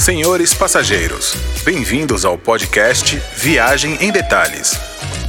Senhores 0.00 0.54
passageiros, 0.54 1.34
bem-vindos 1.62 2.24
ao 2.24 2.38
podcast 2.38 3.20
Viagem 3.36 3.98
em 4.00 4.10
Detalhes. 4.10 4.72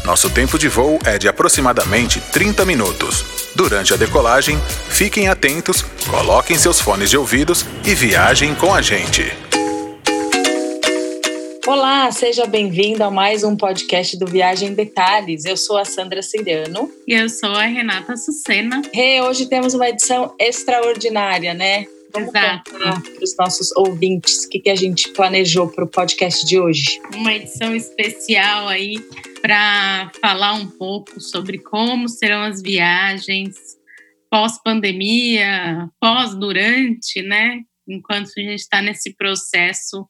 Nosso 0.05 0.29
tempo 0.29 0.57
de 0.57 0.69
voo 0.69 0.97
é 1.05 1.17
de 1.17 1.27
aproximadamente 1.27 2.21
30 2.31 2.63
minutos. 2.63 3.51
Durante 3.53 3.93
a 3.93 3.97
decolagem, 3.97 4.57
fiquem 4.87 5.27
atentos, 5.27 5.81
coloquem 6.09 6.57
seus 6.57 6.79
fones 6.79 7.09
de 7.09 7.17
ouvidos 7.17 7.65
e 7.85 7.93
viajem 7.93 8.55
com 8.55 8.73
a 8.73 8.81
gente. 8.81 9.23
Olá, 11.67 12.09
seja 12.09 12.45
bem-vindo 12.45 13.03
a 13.03 13.11
mais 13.11 13.43
um 13.43 13.57
podcast 13.57 14.17
do 14.17 14.25
Viagem 14.25 14.69
em 14.69 14.73
Detalhes. 14.73 15.43
Eu 15.43 15.57
sou 15.57 15.77
a 15.77 15.83
Sandra 15.83 16.21
Ciriano. 16.21 16.89
E 17.05 17.13
eu 17.13 17.27
sou 17.27 17.51
a 17.51 17.65
Renata 17.65 18.15
Sucena. 18.15 18.81
Hey, 18.95 19.19
hoje 19.19 19.47
temos 19.47 19.73
uma 19.73 19.89
edição 19.89 20.33
extraordinária, 20.39 21.53
né? 21.53 21.85
Vamos 22.13 22.29
Exato. 22.29 22.71
para 22.71 23.01
os 23.21 23.35
nossos 23.37 23.71
ouvintes 23.75 24.45
o 24.45 24.49
que, 24.49 24.59
que 24.59 24.69
a 24.69 24.75
gente 24.75 25.11
planejou 25.13 25.69
para 25.69 25.85
o 25.85 25.87
podcast 25.87 26.45
de 26.45 26.59
hoje. 26.59 26.99
Uma 27.15 27.33
edição 27.33 27.75
especial 27.75 28.67
aí 28.67 28.95
para 29.41 30.11
falar 30.21 30.53
um 30.53 30.67
pouco 30.67 31.19
sobre 31.19 31.57
como 31.57 32.09
serão 32.09 32.41
as 32.41 32.61
viagens 32.61 33.55
pós-pandemia, 34.29 35.89
pós-durante, 35.99 37.21
né? 37.21 37.61
Enquanto 37.87 38.29
a 38.37 38.41
gente 38.41 38.59
está 38.59 38.81
nesse 38.81 39.15
processo 39.15 40.07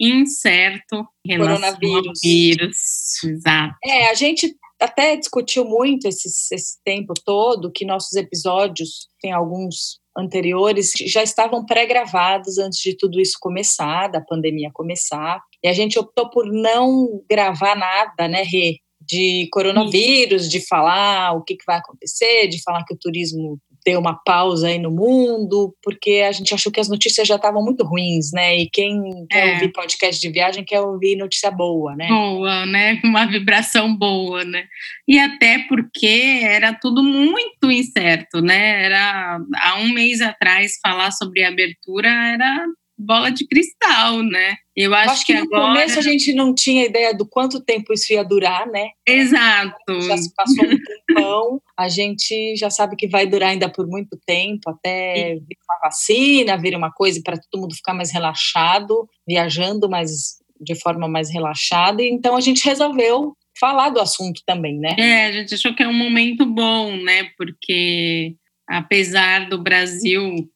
incerto 0.00 1.06
em 1.26 1.38
Coronavírus. 1.38 2.20
vírus. 2.22 3.24
Exato. 3.24 3.74
É, 3.84 4.10
a 4.10 4.14
gente 4.14 4.54
até 4.80 5.16
discutiu 5.16 5.64
muito 5.64 6.06
esse, 6.06 6.28
esse 6.54 6.78
tempo 6.84 7.14
todo 7.24 7.72
que 7.72 7.84
nossos 7.84 8.14
episódios, 8.14 9.08
tem 9.20 9.32
alguns 9.32 9.98
anteriores, 10.16 10.92
já 11.06 11.22
estavam 11.22 11.64
pré-gravados 11.64 12.58
antes 12.58 12.80
de 12.80 12.96
tudo 12.96 13.20
isso 13.20 13.36
começar, 13.40 14.08
da 14.08 14.20
pandemia 14.20 14.70
começar. 14.72 15.40
E 15.62 15.68
a 15.68 15.72
gente 15.72 15.98
optou 15.98 16.30
por 16.30 16.46
não 16.46 17.22
gravar 17.28 17.76
nada, 17.76 18.28
né, 18.28 18.42
Rê? 18.42 18.76
De 19.00 19.48
coronavírus, 19.52 20.48
de 20.48 20.66
falar 20.66 21.32
o 21.32 21.42
que, 21.42 21.54
que 21.56 21.64
vai 21.66 21.76
acontecer, 21.76 22.48
de 22.48 22.60
falar 22.62 22.84
que 22.84 22.94
o 22.94 22.98
turismo 22.98 23.58
deu 23.86 24.00
uma 24.00 24.14
pausa 24.24 24.66
aí 24.66 24.80
no 24.80 24.90
mundo, 24.90 25.72
porque 25.80 26.24
a 26.28 26.32
gente 26.32 26.52
achou 26.52 26.72
que 26.72 26.80
as 26.80 26.88
notícias 26.88 27.28
já 27.28 27.36
estavam 27.36 27.62
muito 27.62 27.84
ruins, 27.84 28.32
né? 28.32 28.56
E 28.56 28.68
quem 28.68 29.00
quer 29.30 29.46
É. 29.48 29.52
ouvir 29.54 29.70
podcast 29.72 30.20
de 30.20 30.28
viagem 30.32 30.64
quer 30.64 30.80
ouvir 30.80 31.14
notícia 31.16 31.52
boa, 31.52 31.94
né? 31.94 32.08
boa, 32.08 32.66
né? 32.66 33.00
Uma 33.04 33.24
vibração 33.26 33.96
boa, 33.96 34.44
né? 34.44 34.64
E 35.06 35.18
até 35.20 35.60
porque 35.68 36.40
era 36.42 36.74
tudo 36.74 37.00
muito 37.02 37.70
incerto, 37.70 38.40
né? 38.40 38.84
Era 38.86 39.38
há 39.62 39.76
um 39.78 39.92
mês 39.92 40.20
atrás 40.20 40.72
falar 40.82 41.12
sobre 41.12 41.44
abertura 41.44 42.08
era 42.08 42.66
bola 42.98 43.30
de 43.30 43.46
cristal, 43.46 44.22
né? 44.22 44.56
Eu 44.74 44.94
acho, 44.94 45.10
Acho 45.10 45.26
que, 45.26 45.34
no 45.34 45.44
agora 45.44 45.68
começo 45.68 45.98
a 45.98 46.02
gente 46.02 46.34
não 46.34 46.54
tinha 46.54 46.84
ideia 46.84 47.14
do 47.14 47.26
quanto 47.26 47.60
tempo 47.60 47.92
isso 47.92 48.12
ia 48.12 48.22
durar, 48.22 48.66
né? 48.66 48.90
exato. 49.06 50.00
Já 50.02 50.16
se 50.16 50.34
passou 50.34 50.64
um 50.64 50.78
tempão, 51.08 51.62
a 51.76 51.88
gente 51.88 52.56
já 52.56 52.68
sabe 52.68 52.96
que 52.96 53.08
vai 53.08 53.26
durar 53.26 53.50
ainda 53.50 53.68
por 53.70 53.86
muito 53.86 54.18
tempo, 54.26 54.68
até 54.68 55.34
vir 55.34 55.56
uma 55.68 55.78
vacina, 55.82 56.58
vir 56.58 56.76
uma 56.76 56.92
coisa 56.92 57.20
para 57.24 57.38
todo 57.38 57.60
mundo 57.62 57.74
ficar 57.74 57.94
mais 57.94 58.12
relaxado, 58.12 59.08
viajando 59.26 59.88
mais 59.88 60.36
de 60.60 60.74
forma 60.74 61.08
mais 61.08 61.30
relaxada. 61.30 62.02
Então 62.02 62.36
a 62.36 62.40
gente 62.40 62.64
resolveu 62.64 63.34
falar 63.58 63.90
do 63.90 64.00
assunto 64.00 64.42
também, 64.46 64.78
né? 64.78 64.94
É, 64.98 65.26
a 65.26 65.32
gente 65.32 65.54
achou 65.54 65.74
que 65.74 65.82
é 65.82 65.88
um 65.88 65.94
momento 65.94 66.44
bom, 66.44 66.96
né? 66.96 67.30
Porque 67.36 68.34
apesar 68.68 69.48
do 69.48 69.62
Brasil 69.62 70.50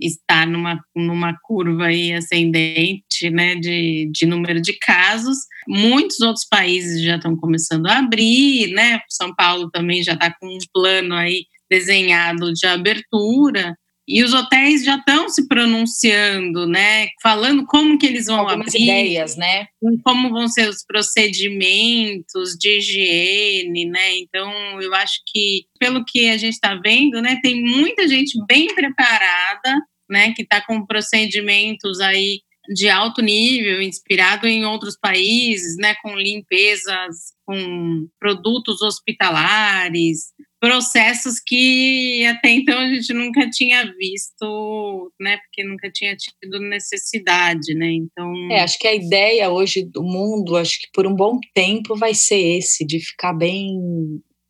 estar 0.00 0.46
numa, 0.46 0.78
numa 0.94 1.36
curva 1.42 1.86
aí 1.86 2.12
ascendente, 2.12 3.30
né, 3.30 3.54
de, 3.56 4.10
de 4.12 4.26
número 4.26 4.60
de 4.60 4.74
casos, 4.78 5.38
muitos 5.66 6.20
outros 6.20 6.46
países 6.48 7.02
já 7.02 7.16
estão 7.16 7.36
começando 7.36 7.86
a 7.86 7.98
abrir, 7.98 8.72
né? 8.72 9.00
São 9.08 9.34
Paulo 9.34 9.70
também 9.70 10.02
já 10.02 10.12
está 10.12 10.34
com 10.38 10.46
um 10.46 10.58
plano 10.72 11.14
aí 11.14 11.46
desenhado 11.70 12.52
de 12.52 12.66
abertura. 12.66 13.74
E 14.06 14.22
os 14.24 14.32
hotéis 14.32 14.84
já 14.84 14.96
estão 14.96 15.28
se 15.28 15.46
pronunciando, 15.46 16.66
né? 16.66 17.08
Falando 17.22 17.64
como 17.66 17.96
que 17.96 18.06
eles 18.06 18.26
vão 18.26 18.40
Algumas 18.40 18.68
abrir, 18.68 18.82
ideias, 18.82 19.36
né? 19.36 19.66
como 20.04 20.30
vão 20.30 20.48
ser 20.48 20.68
os 20.68 20.84
procedimentos 20.84 22.56
de 22.58 22.78
higiene, 22.78 23.84
né? 23.84 24.16
Então, 24.16 24.50
eu 24.80 24.92
acho 24.94 25.20
que, 25.26 25.66
pelo 25.78 26.04
que 26.04 26.28
a 26.30 26.36
gente 26.36 26.54
está 26.54 26.74
vendo, 26.74 27.22
né, 27.22 27.38
tem 27.42 27.62
muita 27.62 28.08
gente 28.08 28.36
bem 28.46 28.74
preparada, 28.74 29.76
né, 30.10 30.32
que 30.34 30.42
está 30.42 30.60
com 30.60 30.84
procedimentos 30.84 32.00
aí 32.00 32.40
de 32.74 32.88
alto 32.88 33.20
nível, 33.20 33.82
inspirado 33.82 34.46
em 34.46 34.64
outros 34.64 34.96
países, 34.96 35.76
né, 35.76 35.94
com 36.02 36.14
limpezas, 36.14 37.32
com 37.44 38.06
produtos 38.20 38.80
hospitalares, 38.82 40.32
processos 40.62 41.40
que 41.44 42.24
até 42.24 42.50
então 42.50 42.78
a 42.78 42.88
gente 42.88 43.12
nunca 43.12 43.50
tinha 43.50 43.84
visto, 43.98 45.12
né, 45.20 45.36
porque 45.38 45.64
nunca 45.64 45.90
tinha 45.90 46.14
tido 46.14 46.60
necessidade, 46.60 47.74
né? 47.74 47.90
Então, 47.90 48.32
É, 48.48 48.60
acho 48.60 48.78
que 48.78 48.86
a 48.86 48.94
ideia 48.94 49.50
hoje 49.50 49.82
do 49.82 50.04
mundo, 50.04 50.56
acho 50.56 50.78
que 50.78 50.86
por 50.94 51.04
um 51.04 51.16
bom 51.16 51.40
tempo 51.52 51.96
vai 51.96 52.14
ser 52.14 52.38
esse, 52.38 52.86
de 52.86 53.00
ficar 53.00 53.32
bem, 53.32 53.76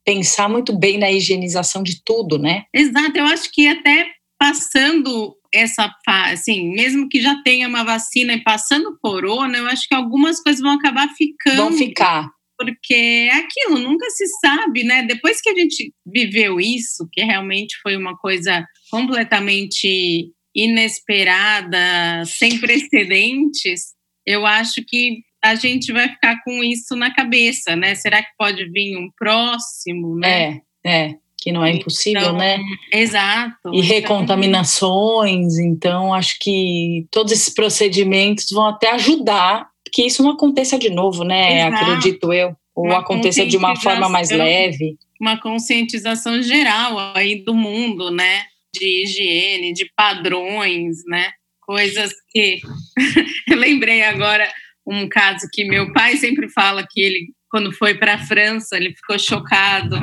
pensar 0.05 0.51
muito 0.51 0.79
bem 0.79 0.99
na 0.99 1.11
higienização 1.11 1.83
de 1.83 2.05
tudo, 2.05 2.39
né? 2.39 2.65
Exato, 2.75 3.17
eu 3.17 3.25
acho 3.25 3.51
que 3.51 3.67
até 3.67 4.07
passando 4.39 5.35
essa 5.51 5.91
fase, 6.05 6.33
assim, 6.35 6.75
mesmo 6.75 7.09
que 7.09 7.23
já 7.23 7.43
tenha 7.43 7.67
uma 7.67 7.85
vacina 7.85 8.35
e 8.35 8.43
passando 8.43 8.91
o 8.91 8.99
corona, 8.99 9.57
eu 9.57 9.67
acho 9.67 9.89
que 9.89 9.95
algumas 9.95 10.43
coisas 10.43 10.61
vão 10.61 10.73
acabar 10.73 11.09
ficando. 11.17 11.57
Vão 11.57 11.73
ficar. 11.73 12.29
Porque 12.65 13.29
é 13.31 13.37
aquilo, 13.37 13.79
nunca 13.79 14.09
se 14.11 14.27
sabe, 14.41 14.85
né? 14.85 15.03
Depois 15.03 15.41
que 15.41 15.51
a 15.51 15.55
gente 15.55 15.93
viveu 16.07 16.61
isso, 16.61 17.09
que 17.13 17.23
realmente 17.23 17.77
foi 17.83 17.97
uma 17.97 18.17
coisa 18.17 18.65
completamente 18.91 20.31
inesperada, 20.55 22.25
sem 22.27 22.59
precedentes, 22.61 23.93
eu 24.27 24.47
acho 24.47 24.83
que 24.87 25.21
a 25.43 25.55
gente 25.55 25.93
vai 25.93 26.09
ficar 26.09 26.41
com 26.45 26.63
isso 26.63 26.95
na 26.95 27.13
cabeça, 27.13 27.75
né? 27.75 27.95
Será 27.95 28.23
que 28.23 28.31
pode 28.39 28.65
vir 28.71 28.97
um 28.97 29.09
próximo, 29.19 30.17
né? 30.17 30.61
É, 30.85 31.09
é. 31.09 31.15
Que 31.37 31.51
não 31.51 31.65
é 31.65 31.73
impossível, 31.73 32.21
Então, 32.21 32.37
né? 32.37 32.59
Exato. 32.93 33.57
E 33.73 33.79
Então, 33.79 33.81
recontaminações, 33.81 35.59
então 35.59 36.15
acho 36.15 36.37
que 36.41 37.05
todos 37.11 37.33
esses 37.33 37.53
procedimentos 37.53 38.47
vão 38.53 38.69
até 38.69 38.93
ajudar 38.93 39.72
que 39.93 40.07
isso 40.07 40.23
não 40.23 40.31
aconteça 40.31 40.79
de 40.79 40.89
novo, 40.89 41.23
né? 41.25 41.67
Exato. 41.69 41.85
Acredito 41.85 42.33
eu. 42.33 42.57
Ou 42.75 42.87
Uma 42.87 43.01
aconteça 43.01 43.45
de 43.45 43.57
uma 43.57 43.77
forma 43.77 44.09
mais 44.09 44.31
leve. 44.31 44.97
uma 45.21 45.39
conscientização 45.39 46.43
geral 46.43 46.99
aí 47.15 47.45
do 47.45 47.55
mundo, 47.55 48.11
né? 48.11 48.47
De 48.75 49.03
higiene, 49.03 49.75
de 49.75 49.91
padrões, 49.95 51.05
né? 51.07 51.31
Coisas 51.61 52.13
que 52.31 52.61
eu 53.49 53.59
lembrei 53.59 54.03
agora 54.03 54.51
um 54.87 55.09
caso 55.09 55.47
que 55.53 55.65
meu 55.65 55.93
pai 55.93 56.17
sempre 56.17 56.49
fala 56.49 56.85
que 56.91 57.01
ele 57.01 57.27
quando 57.51 57.71
foi 57.71 57.95
para 57.95 58.15
a 58.15 58.19
França, 58.19 58.79
ele 58.79 58.95
ficou 58.95 59.19
chocado 59.19 60.01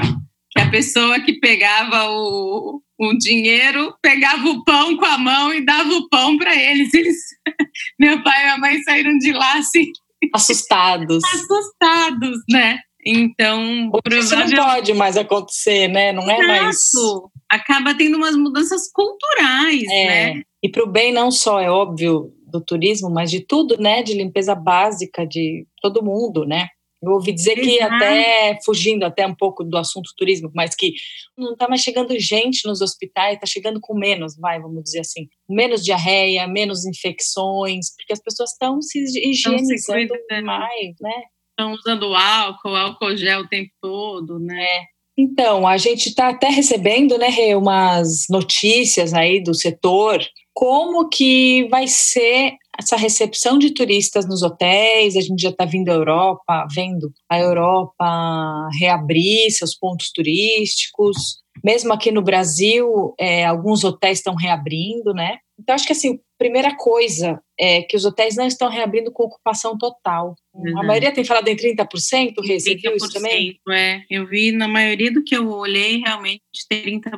que 0.51 0.61
a 0.61 0.69
pessoa 0.69 1.19
que 1.19 1.39
pegava 1.39 2.07
o, 2.11 2.79
o 2.99 3.17
dinheiro 3.17 3.95
pegava 4.01 4.47
o 4.49 4.63
pão 4.63 4.97
com 4.97 5.05
a 5.05 5.17
mão 5.17 5.53
e 5.53 5.65
dava 5.65 5.89
o 5.93 6.09
pão 6.09 6.37
para 6.37 6.53
eles. 6.55 6.93
eles. 6.93 7.15
Meu 7.99 8.21
pai 8.21 8.45
e 8.45 8.49
a 8.49 8.57
mãe 8.57 8.81
saíram 8.83 9.17
de 9.17 9.31
lá 9.31 9.57
assim 9.57 9.91
Assustados. 10.33 11.23
assustados, 11.23 12.37
né? 12.51 12.79
Então, 13.05 13.89
Isso 14.11 14.35
não 14.35 14.41
provavelmente 14.45 14.55
pode 14.57 14.93
mais 14.93 15.15
acontecer, 15.17 15.87
né? 15.87 16.11
Não 16.11 16.29
é 16.29 16.45
mais. 16.45 16.75
Exato. 16.75 17.31
Acaba 17.49 17.95
tendo 17.95 18.17
umas 18.17 18.35
mudanças 18.35 18.91
culturais, 18.91 19.83
É. 19.89 20.05
né? 20.35 20.41
E 20.61 20.69
para 20.69 20.84
o 20.84 20.87
bem 20.91 21.13
não 21.13 21.31
só, 21.31 21.59
é 21.61 21.69
óbvio, 21.72 22.34
do 22.45 22.59
turismo, 22.59 23.09
mas 23.09 23.31
de 23.31 23.40
tudo, 23.40 23.78
né? 23.79 24.03
De 24.03 24.13
limpeza 24.13 24.53
básica 24.53 25.25
de 25.25 25.66
todo 25.81 26.03
mundo, 26.03 26.45
né? 26.45 26.67
Eu 27.01 27.13
ouvi 27.13 27.31
dizer 27.31 27.55
que 27.55 27.78
Exato. 27.78 27.96
até, 27.96 28.59
fugindo 28.66 29.03
até 29.03 29.25
um 29.25 29.34
pouco 29.34 29.63
do 29.63 29.78
assunto 29.78 30.11
turismo, 30.17 30.51
mas 30.53 30.75
que 30.75 30.93
não 31.37 31.53
está 31.53 31.67
mais 31.67 31.81
chegando 31.81 32.17
gente 32.19 32.67
nos 32.67 32.81
hospitais, 32.81 33.35
está 33.35 33.47
chegando 33.47 33.79
com 33.79 33.97
menos, 33.97 34.37
vai, 34.37 34.59
vamos 34.59 34.84
dizer 34.84 34.99
assim, 34.99 35.28
menos 35.47 35.84
diarreia, 35.84 36.46
menos 36.47 36.85
infecções, 36.85 37.96
porque 37.96 38.11
as 38.11 38.22
pessoas 38.22 38.51
estão 38.51 38.81
se 38.81 38.99
higienizando 38.99 40.09
cuidando. 40.09 40.46
mais, 40.46 40.96
né? 40.99 41.23
Estão 41.51 41.73
usando 41.73 42.13
álcool, 42.13 42.75
álcool 42.75 43.16
gel 43.16 43.41
o 43.41 43.47
tempo 43.47 43.72
todo, 43.81 44.37
né? 44.40 44.85
Então, 45.21 45.67
a 45.67 45.75
gente 45.75 46.07
está 46.07 46.29
até 46.29 46.47
recebendo, 46.47 47.17
né, 47.17 47.27
Rê, 47.27 47.53
umas 47.53 48.23
notícias 48.29 49.13
aí 49.13 49.43
do 49.43 49.53
setor, 49.53 50.25
como 50.53 51.09
que 51.09 51.67
vai 51.67 51.87
ser 51.89 52.53
essa 52.79 52.95
recepção 52.95 53.59
de 53.59 53.73
turistas 53.73 54.25
nos 54.25 54.41
hotéis, 54.43 55.17
a 55.17 55.21
gente 55.21 55.41
já 55.41 55.49
está 55.49 55.66
vindo 55.66 55.89
à 55.89 55.93
Europa, 55.93 56.66
vendo 56.73 57.11
a 57.29 57.37
Europa 57.37 58.69
reabrir 58.79 59.51
seus 59.51 59.75
pontos 59.75 60.09
turísticos, 60.09 61.17
mesmo 61.61 61.91
aqui 61.91 62.13
no 62.13 62.21
Brasil, 62.21 63.13
é, 63.19 63.45
alguns 63.45 63.83
hotéis 63.83 64.19
estão 64.19 64.35
reabrindo, 64.35 65.13
né? 65.13 65.39
Então, 65.59 65.76
acho 65.76 65.85
que 65.85 65.91
assim, 65.91 66.20
primeira 66.38 66.76
coisa 66.76 67.41
é 67.59 67.82
que 67.82 67.97
os 67.97 68.06
hotéis 68.06 68.35
não 68.35 68.47
estão 68.47 68.70
reabrindo 68.70 69.11
com 69.11 69.23
ocupação 69.23 69.78
total. 69.78 70.35
Uhum. 70.53 70.79
A 70.79 70.84
maioria 70.84 71.11
tem 71.11 71.26
falado 71.26 71.47
em 71.50 71.56
30%, 71.56 72.34
Rê, 72.44 72.59
você 72.59 72.76
viu 72.76 72.96
isso 72.96 73.11
também? 73.11 73.59
É, 73.70 74.02
eu 74.09 74.26
vi 74.26 74.52
na 74.53 74.67
maioria 74.67 75.11
do 75.11 75.23
que 75.23 75.35
eu 75.35 75.50
olhei 75.50 75.97
realmente 75.97 76.41
30%. 76.72 77.11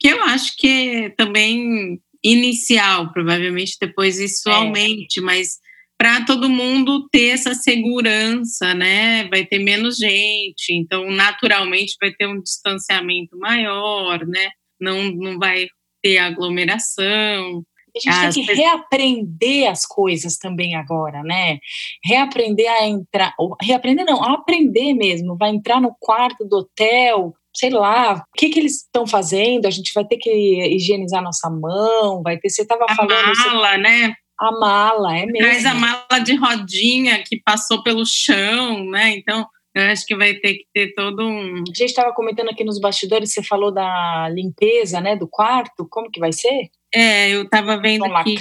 Que 0.00 0.08
eu 0.08 0.22
acho 0.24 0.56
que 0.56 0.96
é 0.96 1.10
também 1.10 2.00
inicial, 2.22 3.12
provavelmente 3.12 3.76
depois 3.78 4.18
isso 4.18 4.48
é. 4.48 4.54
aumente, 4.54 5.20
mas 5.20 5.58
para 5.98 6.24
todo 6.24 6.50
mundo 6.50 7.08
ter 7.10 7.28
essa 7.28 7.54
segurança, 7.54 8.74
né? 8.74 9.28
Vai 9.28 9.44
ter 9.44 9.58
menos 9.58 9.96
gente, 9.96 10.72
então 10.72 11.10
naturalmente 11.10 11.96
vai 12.00 12.12
ter 12.12 12.26
um 12.26 12.40
distanciamento 12.40 13.38
maior, 13.38 14.26
né? 14.26 14.50
Não, 14.80 15.10
não 15.12 15.38
vai 15.38 15.68
ter 16.04 16.18
aglomeração. 16.18 17.64
A 17.96 17.98
gente 17.98 18.26
as 18.26 18.34
tem 18.34 18.44
que 18.44 18.52
reaprender 18.52 19.70
as 19.70 19.86
coisas 19.86 20.36
também 20.36 20.74
agora, 20.74 21.22
né? 21.22 21.58
Reaprender 22.04 22.70
a 22.70 22.86
entrar, 22.86 23.32
reaprender 23.62 24.04
não, 24.04 24.22
aprender 24.22 24.92
mesmo. 24.94 25.36
Vai 25.36 25.50
entrar 25.50 25.80
no 25.80 25.94
quarto 25.98 26.44
do 26.44 26.58
hotel, 26.58 27.32
sei 27.54 27.70
lá, 27.70 28.16
o 28.16 28.22
que, 28.36 28.50
que 28.50 28.58
eles 28.58 28.82
estão 28.82 29.06
fazendo? 29.06 29.66
A 29.66 29.70
gente 29.70 29.92
vai 29.94 30.04
ter 30.04 30.16
que 30.16 30.30
higienizar 30.74 31.22
nossa 31.22 31.48
mão, 31.48 32.20
vai 32.22 32.36
ter. 32.36 32.50
Você 32.50 32.62
estava 32.62 32.84
falando. 32.94 33.36
Mala, 33.36 33.70
você, 33.70 33.78
né? 33.78 34.14
A 34.40 34.50
mala, 34.58 35.16
é 35.16 35.26
mesmo. 35.26 35.38
Traz 35.38 35.64
a 35.64 35.74
mala 35.74 36.18
de 36.18 36.34
rodinha 36.34 37.22
que 37.22 37.40
passou 37.44 37.82
pelo 37.84 38.04
chão, 38.04 38.84
né? 38.90 39.16
Então, 39.16 39.46
eu 39.74 39.82
acho 39.82 40.06
que 40.06 40.14
vai 40.14 40.34
ter 40.34 40.54
que 40.54 40.66
ter 40.72 40.94
todo 40.94 41.26
um. 41.26 41.54
A 41.54 41.64
gente 41.66 41.84
estava 41.84 42.12
comentando 42.12 42.50
aqui 42.50 42.62
nos 42.62 42.78
bastidores, 42.78 43.32
você 43.32 43.42
falou 43.42 43.72
da 43.72 44.28
limpeza, 44.32 45.00
né, 45.00 45.16
do 45.16 45.26
quarto, 45.28 45.86
como 45.90 46.10
que 46.10 46.20
vai 46.20 46.32
ser? 46.32 46.70
É, 46.94 47.30
eu 47.30 47.42
estava 47.42 47.76
vendo 47.80 48.04
que 48.22 48.36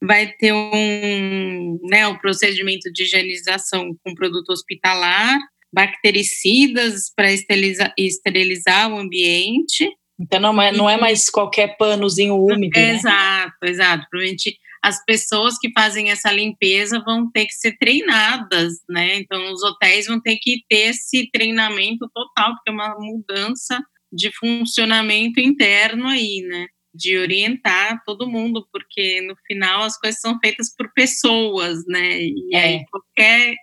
vai 0.00 0.28
ter 0.38 0.52
um, 0.52 1.80
né, 1.82 2.06
um 2.06 2.16
procedimento 2.16 2.92
de 2.92 3.02
higienização 3.02 3.90
com 4.04 4.14
produto 4.14 4.50
hospitalar, 4.50 5.36
bactericidas 5.72 7.12
para 7.14 7.32
esterilizar, 7.32 7.92
esterilizar 7.98 8.92
o 8.92 8.98
ambiente. 8.98 9.90
Então 10.20 10.38
não 10.38 10.62
é, 10.62 10.70
não 10.70 10.88
é 10.88 10.96
mais 10.96 11.28
qualquer 11.28 11.76
panozinho 11.76 12.36
úmido. 12.36 12.78
Né? 12.78 12.94
Exato, 12.94 13.56
exato. 13.64 14.06
Provavelmente 14.08 14.56
as 14.82 15.04
pessoas 15.04 15.58
que 15.58 15.70
fazem 15.72 16.10
essa 16.10 16.30
limpeza 16.30 17.02
vão 17.04 17.30
ter 17.30 17.46
que 17.46 17.52
ser 17.52 17.76
treinadas, 17.78 18.74
né? 18.88 19.16
Então 19.16 19.52
os 19.52 19.62
hotéis 19.62 20.06
vão 20.06 20.20
ter 20.20 20.38
que 20.40 20.62
ter 20.68 20.90
esse 20.90 21.28
treinamento 21.30 22.08
total, 22.14 22.54
porque 22.54 22.70
é 22.70 22.72
uma 22.72 22.96
mudança 22.98 23.78
de 24.12 24.30
funcionamento 24.32 25.40
interno 25.40 26.06
aí, 26.06 26.42
né? 26.42 26.66
De 26.94 27.18
orientar 27.18 28.02
todo 28.04 28.28
mundo, 28.28 28.66
porque 28.72 29.20
no 29.22 29.36
final 29.46 29.82
as 29.82 29.98
coisas 29.98 30.20
são 30.20 30.38
feitas 30.38 30.74
por 30.76 30.90
pessoas, 30.92 31.84
né? 31.86 32.22
E 32.22 32.54
é. 32.54 32.60
aí 32.60 32.84
qualquer 32.90 33.54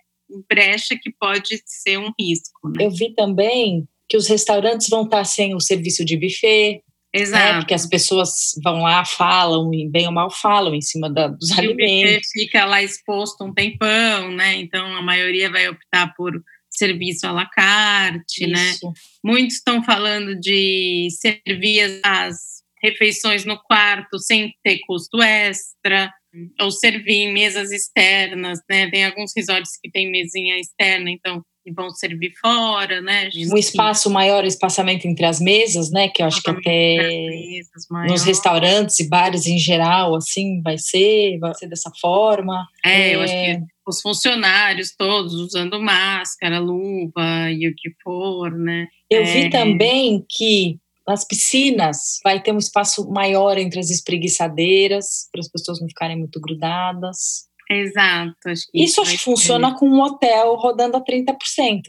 brecha 0.48 0.96
que 1.00 1.10
pode 1.12 1.60
ser 1.64 1.98
um 1.98 2.12
risco. 2.18 2.68
Né? 2.68 2.84
Eu 2.84 2.90
vi 2.90 3.14
também 3.14 3.86
que 4.08 4.16
os 4.16 4.28
restaurantes 4.28 4.88
vão 4.88 5.04
estar 5.04 5.24
sem 5.24 5.54
o 5.54 5.60
serviço 5.60 6.04
de 6.04 6.16
buffet, 6.16 6.82
Exato. 7.16 7.54
Né? 7.54 7.58
Porque 7.60 7.74
as 7.74 7.86
pessoas 7.86 8.30
vão 8.62 8.82
lá, 8.82 9.04
falam, 9.04 9.72
e 9.72 9.88
bem 9.88 10.06
ou 10.06 10.12
mal 10.12 10.30
falam 10.30 10.74
em 10.74 10.80
cima 10.80 11.10
da, 11.10 11.28
dos 11.28 11.50
e 11.50 11.58
alimentos. 11.58 12.28
O 12.28 12.32
fica 12.32 12.64
lá 12.64 12.82
exposto 12.82 13.44
um 13.44 13.54
tempão, 13.54 14.30
né? 14.32 14.56
Então 14.56 14.94
a 14.96 15.02
maioria 15.02 15.50
vai 15.50 15.68
optar 15.68 16.14
por 16.14 16.32
serviço 16.70 17.26
à 17.26 17.32
la 17.32 17.46
carte, 17.46 18.46
né? 18.46 18.70
Isso. 18.70 18.86
né? 18.86 18.92
Muitos 19.24 19.56
estão 19.56 19.82
falando 19.82 20.38
de 20.38 21.08
servir 21.10 22.00
as 22.02 22.56
refeições 22.82 23.44
no 23.44 23.58
quarto 23.58 24.18
sem 24.18 24.54
ter 24.62 24.78
custo 24.86 25.20
extra, 25.22 26.12
ou 26.60 26.70
servir 26.70 27.22
em 27.22 27.32
mesas 27.32 27.72
externas, 27.72 28.60
né? 28.68 28.90
Tem 28.90 29.06
alguns 29.06 29.32
resorts 29.34 29.78
que 29.82 29.90
tem 29.90 30.10
mesinha 30.10 30.58
externa, 30.58 31.10
então 31.10 31.42
e 31.66 31.72
vão 31.72 31.90
servir 31.90 32.32
fora, 32.40 33.02
né? 33.02 33.28
Um 33.52 33.56
espaço 33.56 34.08
maior, 34.08 34.44
espaçamento 34.44 35.06
entre 35.08 35.26
as 35.26 35.40
mesas, 35.40 35.90
né? 35.90 36.08
Que 36.08 36.22
eu 36.22 36.26
acho 36.26 36.40
que 36.40 36.50
até 36.50 37.60
nos 38.08 38.22
restaurantes 38.22 39.00
e 39.00 39.08
bares 39.08 39.46
em 39.46 39.58
geral, 39.58 40.14
assim, 40.14 40.62
vai 40.62 40.78
ser, 40.78 41.38
vai 41.38 41.54
ser 41.54 41.66
dessa 41.66 41.90
forma. 42.00 42.64
É, 42.84 43.10
é, 43.10 43.14
eu 43.16 43.20
acho 43.20 43.32
que 43.32 43.60
os 43.86 44.00
funcionários 44.00 44.94
todos 44.96 45.34
usando 45.34 45.80
máscara, 45.80 46.60
luva 46.60 47.50
e 47.50 47.68
o 47.68 47.74
que 47.76 47.90
for, 48.02 48.52
né? 48.56 48.86
Eu 49.10 49.22
é. 49.22 49.24
vi 49.24 49.50
também 49.50 50.24
que 50.28 50.78
nas 51.06 51.24
piscinas 51.24 52.18
vai 52.22 52.42
ter 52.42 52.52
um 52.52 52.58
espaço 52.58 53.08
maior 53.10 53.58
entre 53.58 53.78
as 53.78 53.90
espreguiçadeiras, 53.90 55.28
para 55.30 55.40
as 55.40 55.48
pessoas 55.48 55.80
não 55.80 55.88
ficarem 55.88 56.18
muito 56.18 56.40
grudadas. 56.40 57.45
Exato. 57.70 58.36
Acho 58.46 58.62
isso 58.72 59.00
acho 59.00 59.12
que 59.12 59.18
funciona 59.18 59.74
com 59.76 59.88
um 59.88 60.00
hotel 60.00 60.54
rodando 60.54 60.96
a 60.96 61.04
30%, 61.04 61.34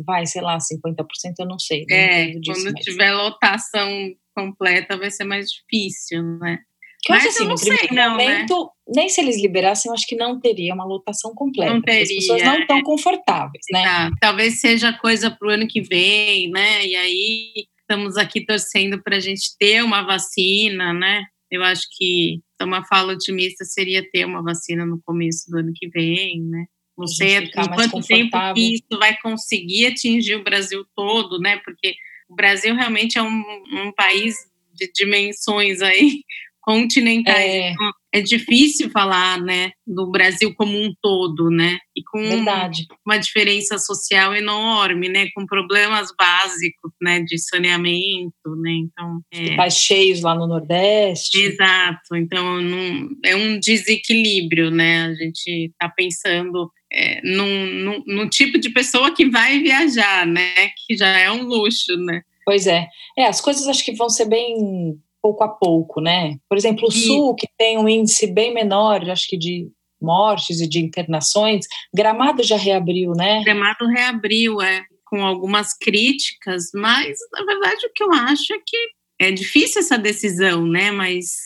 vai, 0.06 0.26
sei 0.26 0.42
lá, 0.42 0.58
50% 0.58 1.06
eu 1.40 1.46
não 1.46 1.60
sei. 1.60 1.86
Não 1.88 1.96
é, 1.96 2.26
disso, 2.32 2.64
quando 2.64 2.74
mas... 2.74 2.84
tiver 2.84 3.12
lotação 3.12 3.90
completa 4.36 4.98
vai 4.98 5.12
ser 5.12 5.24
mais 5.24 5.48
difícil, 5.50 6.24
né? 6.40 6.60
Que 7.02 7.12
mas 7.12 7.24
eu 7.24 7.30
acho 7.30 7.54
assim, 7.54 7.70
primeiro 7.70 7.96
não, 7.96 8.18
né? 8.18 8.26
momento, 8.26 8.64
né? 8.64 8.70
nem 8.96 9.10
se 9.10 9.22
eles 9.22 9.40
liberassem, 9.40 9.90
eu 9.90 9.94
acho 9.94 10.08
que 10.08 10.16
não 10.16 10.40
teria 10.40 10.74
uma 10.74 10.86
lotação 10.86 11.34
completa. 11.34 11.74
Não 11.74 11.82
teria, 11.82 12.02
as 12.02 12.10
pessoas 12.10 12.44
não 12.44 12.60
estão 12.60 12.78
é. 12.78 12.84
confortáveis, 12.84 13.66
né? 13.72 13.82
Exato. 13.82 14.16
Talvez 14.20 14.60
seja 14.60 14.94
coisa 14.94 15.30
para 15.30 15.48
o 15.48 15.52
ano 15.52 15.68
que 15.68 15.82
vem, 15.82 16.50
né? 16.50 16.86
E 16.86 16.96
aí 16.96 17.54
estamos 17.82 18.18
aqui 18.18 18.46
torcendo 18.46 19.02
para 19.02 19.18
a 19.18 19.20
gente 19.20 19.56
ter 19.60 19.84
uma 19.84 20.02
vacina, 20.02 20.92
né? 20.92 21.24
Eu 21.50 21.64
acho 21.64 21.84
que 21.98 22.42
uma 22.62 22.84
fala 22.86 23.14
otimista 23.14 23.64
seria 23.64 24.08
ter 24.12 24.26
uma 24.26 24.44
vacina 24.44 24.86
no 24.86 25.02
começo 25.04 25.50
do 25.50 25.60
ano 25.60 25.72
que 25.74 25.88
vem, 25.90 26.42
né? 26.42 26.66
Não 26.98 27.08
sei 27.08 27.38
em 27.38 27.52
quanto 27.52 28.02
tempo 28.02 28.38
que 28.56 28.74
isso 28.74 29.00
vai 29.00 29.16
conseguir 29.22 29.88
atingir 29.88 30.36
o 30.36 30.44
Brasil 30.44 30.84
todo, 30.96 31.40
né? 31.40 31.58
Porque 31.64 31.96
o 32.28 32.36
Brasil 32.36 32.76
realmente 32.76 33.18
é 33.18 33.22
um, 33.22 33.44
um 33.72 33.92
país 33.96 34.36
de 34.74 34.92
dimensões 34.94 35.82
aí 35.82 36.24
continentais. 36.62 37.38
É. 37.38 37.72
Então, 37.72 37.92
é 38.14 38.22
difícil 38.22 38.90
falar, 38.90 39.42
né, 39.42 39.72
do 39.86 40.10
Brasil 40.10 40.54
como 40.56 40.78
um 40.78 40.94
todo, 41.02 41.50
né? 41.50 41.78
E 41.96 42.02
com 42.04 42.22
Verdade. 42.22 42.86
uma 43.06 43.18
diferença 43.18 43.78
social 43.78 44.34
enorme, 44.34 45.10
né? 45.10 45.28
Com 45.36 45.46
problemas 45.46 46.10
básicos, 46.18 46.92
né, 47.02 47.22
de 47.22 47.38
saneamento, 47.38 48.56
né? 48.62 48.72
Então, 48.72 49.22
é... 49.34 49.70
cheios 49.70 50.22
lá 50.22 50.34
no 50.34 50.48
Nordeste. 50.48 51.38
Exato. 51.38 52.16
Então, 52.16 52.62
não, 52.62 53.10
é 53.26 53.36
um 53.36 53.60
desequilíbrio, 53.60 54.72
né? 54.72 55.08
A 55.08 55.14
gente 55.14 55.66
está 55.66 55.90
pensando 55.90 56.72
é, 56.92 57.22
num, 57.24 58.04
num, 58.06 58.30
tipo 58.30 58.58
de 58.58 58.70
pessoa 58.70 59.14
que 59.14 59.30
vai 59.30 59.60
viajar, 59.60 60.26
né? 60.26 60.70
Que 60.86 60.96
já 60.96 61.08
é 61.08 61.30
um 61.30 61.44
luxo, 61.44 61.96
né? 61.98 62.22
Pois 62.46 62.66
é. 62.66 62.88
É, 63.18 63.26
as 63.26 63.42
coisas 63.42 63.68
acho 63.68 63.84
que 63.84 63.92
vão 63.92 64.10
ser 64.10 64.26
bem 64.26 64.98
pouco 65.28 65.44
a 65.44 65.50
pouco, 65.50 66.00
né? 66.00 66.38
Por 66.48 66.58
exemplo, 66.58 66.88
o 66.88 66.92
e... 66.92 66.96
Sul, 66.96 67.36
que 67.36 67.48
tem 67.58 67.78
um 67.78 67.90
índice 67.90 68.28
bem 68.28 68.54
menor, 68.54 69.10
acho 69.10 69.28
que 69.28 69.38
de 69.38 69.70
mortes 70.02 70.62
e 70.62 70.70
de 70.70 70.80
internações, 70.80 71.66
Gramado 71.94 72.44
já 72.44 72.56
reabriu, 72.56 73.12
né? 73.12 73.44
Gramado 73.44 73.88
reabriu, 73.88 74.62
é, 74.62 74.86
com 75.06 75.26
algumas 75.26 75.74
críticas, 75.74 76.70
mas 76.74 77.18
na 77.34 77.44
verdade 77.44 77.86
o 77.88 77.92
que 77.94 78.04
eu 78.04 78.12
acho 78.14 78.54
é 78.54 78.58
que 78.66 78.78
é 79.20 79.32
difícil 79.32 79.82
essa 79.82 79.98
decisão, 79.98 80.66
né? 80.68 80.92
Mas 80.92 81.38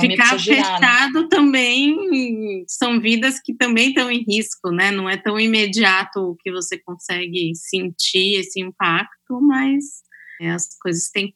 ficar 0.00 0.38
girar, 0.38 0.80
né? 0.80 0.86
fechado 0.86 1.22
né? 1.22 1.28
também 1.30 2.64
são 2.66 2.98
vidas 2.98 3.38
que 3.38 3.52
também 3.52 3.88
estão 3.88 4.10
em 4.10 4.24
risco, 4.26 4.70
né? 4.70 4.90
Não 4.90 5.08
é 5.08 5.16
tão 5.16 5.38
imediato 5.38 6.36
que 6.40 6.50
você 6.50 6.78
consegue 6.78 7.52
sentir 7.54 8.40
esse 8.40 8.60
impacto, 8.60 9.40
mas 9.42 10.02
as 10.40 10.68
coisas 10.80 11.10
têm, 11.10 11.34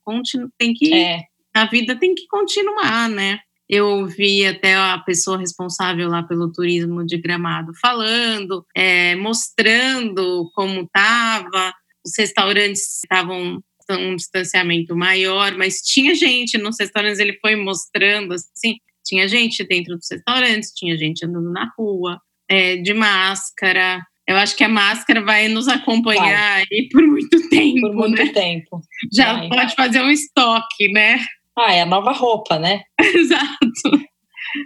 têm 0.57 0.73
que 0.73 0.93
é 0.93 1.25
a 1.53 1.65
vida 1.65 1.95
tem 1.95 2.15
que 2.15 2.27
continuar, 2.27 3.09
né? 3.09 3.39
Eu 3.69 3.87
ouvi 3.87 4.45
até 4.45 4.75
a 4.75 4.97
pessoa 4.99 5.37
responsável 5.37 6.09
lá 6.09 6.21
pelo 6.21 6.51
turismo 6.51 7.05
de 7.05 7.17
Gramado 7.17 7.71
falando, 7.81 8.65
é, 8.75 9.15
mostrando 9.15 10.51
como 10.53 10.81
estava, 10.81 11.73
os 12.05 12.13
restaurantes 12.17 12.99
estavam 13.03 13.63
um 13.91 14.15
distanciamento 14.15 14.95
maior, 14.95 15.55
mas 15.57 15.81
tinha 15.81 16.15
gente 16.15 16.57
nos 16.57 16.77
restaurantes, 16.79 17.19
ele 17.19 17.37
foi 17.41 17.55
mostrando 17.55 18.33
assim, 18.33 18.77
tinha 19.05 19.27
gente 19.27 19.63
dentro 19.63 19.97
dos 19.97 20.07
restaurantes, 20.09 20.71
tinha 20.71 20.97
gente 20.97 21.25
andando 21.25 21.51
na 21.51 21.71
rua, 21.77 22.19
é, 22.49 22.77
de 22.77 22.93
máscara. 22.93 24.01
Eu 24.27 24.37
acho 24.37 24.55
que 24.55 24.63
a 24.63 24.69
máscara 24.69 25.21
vai 25.21 25.47
nos 25.47 25.67
acompanhar 25.67 26.59
vai. 26.59 26.65
aí 26.71 26.89
por 26.89 27.01
muito 27.05 27.49
tempo. 27.49 27.81
Por 27.81 27.95
muito 27.95 28.23
né? 28.23 28.31
tempo. 28.31 28.81
Já 29.13 29.33
vai. 29.33 29.49
pode 29.49 29.75
fazer 29.75 30.01
um 30.01 30.09
estoque, 30.09 30.91
né? 30.91 31.19
Ah, 31.57 31.73
é 31.73 31.81
a 31.81 31.85
nova 31.85 32.11
roupa, 32.11 32.57
né? 32.57 32.81
Exato. 32.99 34.03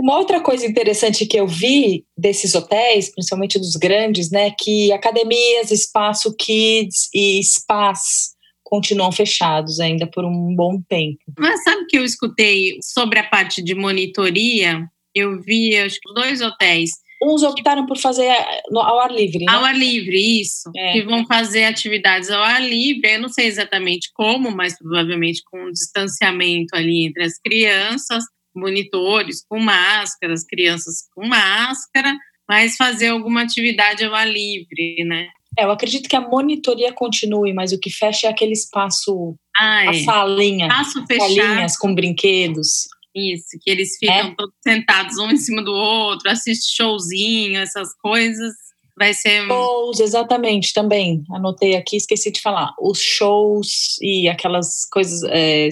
Uma 0.01 0.17
outra 0.17 0.41
coisa 0.41 0.65
interessante 0.65 1.25
que 1.25 1.39
eu 1.39 1.47
vi 1.47 2.05
desses 2.17 2.55
hotéis, 2.55 3.11
principalmente 3.11 3.57
dos 3.57 3.75
grandes, 3.75 4.29
né, 4.31 4.51
que 4.59 4.91
academias, 4.91 5.71
espaço 5.71 6.35
kids 6.35 7.09
e 7.13 7.41
spas 7.43 8.35
continuam 8.63 9.13
fechados 9.13 9.79
ainda 9.79 10.05
por 10.05 10.25
um 10.25 10.53
bom 10.53 10.81
tempo. 10.89 11.19
Mas 11.39 11.63
sabe 11.63 11.85
que 11.87 11.97
eu 11.97 12.03
escutei 12.03 12.77
sobre 12.81 13.17
a 13.19 13.23
parte 13.23 13.63
de 13.63 13.73
monitoria? 13.73 14.85
eu 15.17 15.41
vi 15.41 15.75
acho 15.77 15.99
que 15.99 16.13
dois 16.13 16.41
hotéis. 16.41 16.91
Uns 17.21 17.41
optaram 17.43 17.85
por 17.85 17.97
fazer 17.97 18.31
ao 18.71 18.99
ar 18.99 19.11
livre. 19.11 19.45
Né? 19.45 19.51
Ao 19.51 19.65
ar 19.65 19.75
livre, 19.75 20.41
isso. 20.41 20.69
É. 20.75 20.93
Que 20.93 21.01
vão 21.03 21.25
fazer 21.25 21.63
atividades 21.63 22.29
ao 22.29 22.43
ar 22.43 22.61
livre. 22.61 23.15
Eu 23.15 23.21
não 23.21 23.29
sei 23.29 23.47
exatamente 23.47 24.11
como, 24.13 24.51
mas 24.51 24.77
provavelmente 24.77 25.41
com 25.45 25.67
um 25.67 25.71
distanciamento 25.71 26.75
ali 26.75 27.07
entre 27.07 27.23
as 27.23 27.39
crianças, 27.39 28.23
monitores 28.55 29.43
com 29.47 29.59
máscaras, 29.59 30.43
crianças 30.43 31.07
com 31.15 31.27
máscara, 31.27 32.15
mas 32.47 32.75
fazer 32.75 33.09
alguma 33.09 33.41
atividade 33.41 34.03
ao 34.03 34.13
ar 34.13 34.27
livre, 34.27 35.03
né? 35.05 35.27
É, 35.57 35.63
eu 35.63 35.71
acredito 35.71 36.07
que 36.07 36.15
a 36.15 36.21
monitoria 36.21 36.93
continue, 36.93 37.51
mas 37.51 37.71
o 37.71 37.79
que 37.79 37.89
fecha 37.89 38.27
é 38.27 38.29
aquele 38.29 38.53
espaço, 38.53 39.35
ah, 39.57 39.89
a 39.89 39.95
é. 39.95 40.03
salinha, 40.03 40.69
fechado. 41.07 41.33
salinhas 41.33 41.77
com 41.77 41.95
brinquedos. 41.95 42.87
Isso, 43.17 43.57
que 43.61 43.71
eles 43.71 43.97
ficam 43.97 44.15
é. 44.15 44.35
todos 44.35 44.53
sentados 44.63 45.17
um 45.17 45.31
em 45.31 45.37
cima 45.37 45.63
do 45.63 45.71
outro, 45.71 46.29
assiste 46.29 46.75
showzinho, 46.75 47.59
essas 47.59 47.89
coisas. 47.99 48.53
Vai 48.97 49.13
ser. 49.13 49.45
Shows, 49.45 49.99
exatamente, 49.99 50.73
também. 50.73 51.23
Anotei 51.31 51.75
aqui, 51.75 51.97
esqueci 51.97 52.31
de 52.31 52.41
falar. 52.41 52.73
Os 52.81 52.99
shows 52.99 53.95
e 54.01 54.27
aquelas 54.27 54.87
coisas. 54.91 55.21
É, 55.29 55.69